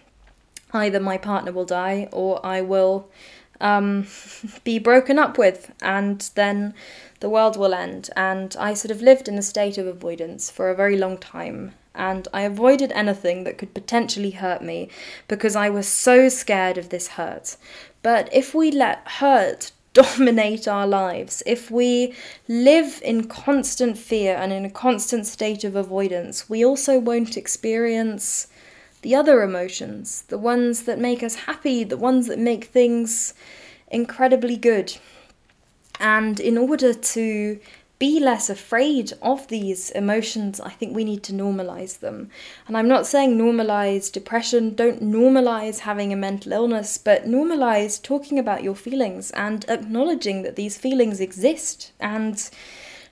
either 0.73 0.99
my 0.99 1.19
partner 1.19 1.53
will 1.53 1.67
die, 1.67 2.09
or 2.11 2.45
I 2.45 2.63
will 2.63 3.11
um, 3.61 4.07
be 4.65 4.79
broken 4.79 5.19
up 5.19 5.39
with, 5.39 5.73
and 5.83 6.31
then 6.35 6.75
the 7.21 7.29
world 7.29 7.57
will 7.57 7.75
end. 7.75 8.11
And 8.17 8.57
I 8.59 8.75
sort 8.75 8.91
of 8.91 9.03
lived 9.03 9.29
in 9.29 9.39
a 9.39 9.43
state 9.43 9.79
of 9.79 9.87
avoidance 9.87 10.51
for 10.51 10.71
a 10.71 10.75
very 10.75 10.97
long 10.97 11.19
time. 11.19 11.75
And 11.95 12.29
I 12.33 12.43
avoided 12.43 12.93
anything 12.93 13.43
that 13.45 13.59
could 13.59 13.75
potentially 13.75 14.31
hurt 14.31 14.63
me 14.63 14.89
because 15.27 15.57
I 15.57 15.69
was 15.69 15.89
so 15.89 16.29
scared 16.29 16.79
of 16.79 16.91
this 16.91 17.09
hurt. 17.09 17.57
But 18.03 18.33
if 18.33 18.55
we 18.55 18.71
let 18.71 19.07
hurt 19.07 19.73
dominate 19.95 20.69
our 20.69 20.87
lives, 20.87 21.43
if 21.45 21.73
we 21.73 22.15
live 22.47 23.01
in 23.05 23.27
constant 23.27 23.99
fear 23.99 24.37
and 24.37 24.53
in 24.53 24.65
a 24.65 24.71
constant 24.71 25.27
state 25.27 25.65
of 25.65 25.75
avoidance, 25.75 26.49
we 26.49 26.65
also 26.65 27.01
won't 27.01 27.37
experience 27.37 28.47
the 29.03 29.15
other 29.15 29.43
emotions, 29.43 30.23
the 30.29 30.39
ones 30.39 30.85
that 30.85 30.99
make 30.99 31.23
us 31.23 31.35
happy, 31.35 31.85
the 31.85 31.97
ones 31.97 32.27
that 32.27 32.39
make 32.39 32.65
things 32.65 33.35
incredibly 33.91 34.57
good. 34.57 34.97
And 36.01 36.39
in 36.39 36.57
order 36.57 36.93
to 36.95 37.61
be 37.99 38.21
less 38.21 38.49
afraid 38.49 39.13
of 39.23 39.49
these 39.49 39.91
emotions, 39.91 40.61
I 40.61 40.71
think 40.71 40.95
we 40.95 41.05
need 41.05 41.25
to 41.25 41.33
normalize 41.33 41.99
them. 41.99 42.31
And 42.69 42.77
I'm 42.77 42.87
not 42.87 43.07
saying 43.07 43.37
normalize 43.37 44.13
depression, 44.13 44.75
don't 44.75 45.03
normalize 45.03 45.81
having 45.81 46.13
a 46.13 46.17
mental 46.17 46.53
illness, 46.53 46.97
but 46.97 47.27
normalize 47.27 48.01
talking 48.01 48.39
about 48.39 48.63
your 48.63 48.77
feelings 48.77 49.33
and 49.33 49.65
acknowledging 49.69 50.43
that 50.43 50.55
these 50.55 50.79
feelings 50.79 51.21
exist 51.21 51.93
and 51.99 52.49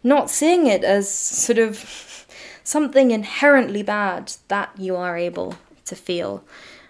not 0.05 0.31
seeing 0.31 0.69
it 0.69 0.85
as 0.85 1.11
sort 1.11 1.59
of 1.59 2.27
something 2.63 3.11
inherently 3.11 3.83
bad 3.83 4.33
that 4.49 4.71
you 4.79 4.95
are 4.95 5.17
able 5.17 5.57
to 5.87 5.97
feel. 5.97 6.45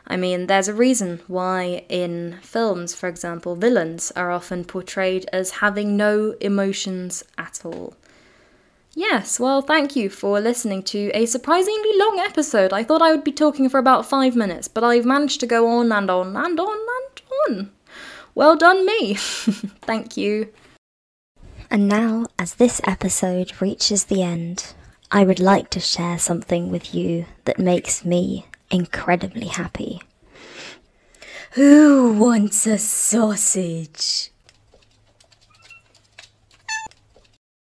I 0.07 0.17
mean, 0.17 0.47
there's 0.47 0.69
a 0.69 0.75
reason 0.75 1.21
why 1.27 1.85
in 1.89 2.39
films, 2.43 2.95
for 2.95 3.09
example, 3.09 3.57
villains 3.57 4.13
are 4.15 4.31
often 4.31 4.65
portrayed 4.65 5.29
as 5.33 5.51
having 5.63 5.97
no 5.97 6.35
emotions 6.41 7.25
at 7.37 7.61
all. 7.65 7.95
Yes, 8.95 9.39
well, 9.39 9.61
thank 9.61 9.95
you 9.95 10.09
for 10.09 10.41
listening 10.41 10.83
to 10.85 11.11
a 11.13 11.27
surprisingly 11.27 11.99
long 11.99 12.19
episode. 12.19 12.73
I 12.73 12.83
thought 12.83 13.03
I 13.03 13.11
would 13.11 13.25
be 13.25 13.33
talking 13.33 13.69
for 13.69 13.79
about 13.79 14.07
five 14.07 14.35
minutes, 14.35 14.69
but 14.69 14.85
I've 14.85 15.05
managed 15.05 15.41
to 15.41 15.47
go 15.47 15.69
on 15.69 15.93
and 15.93 16.11
on 16.11 16.37
and 16.37 16.59
on 16.59 16.79
and 16.79 17.23
on. 17.49 17.71
Well 18.35 18.57
done, 18.57 18.87
me. 18.87 19.15
thank 19.15 20.17
you. 20.17 20.49
And 21.71 21.89
now, 21.89 22.27
as 22.39 22.55
this 22.55 22.81
episode 22.87 23.61
reaches 23.61 24.05
the 24.05 24.23
end, 24.23 24.73
I 25.11 25.25
would 25.25 25.41
like 25.41 25.69
to 25.71 25.81
share 25.81 26.19
something 26.19 26.71
with 26.71 26.95
you 26.95 27.27
that 27.45 27.59
makes 27.59 28.05
me 28.05 28.47
incredibly 28.71 29.47
happy. 29.47 30.01
Who 31.53 32.13
wants 32.13 32.67
a 32.67 32.79
sausage? 32.79 34.31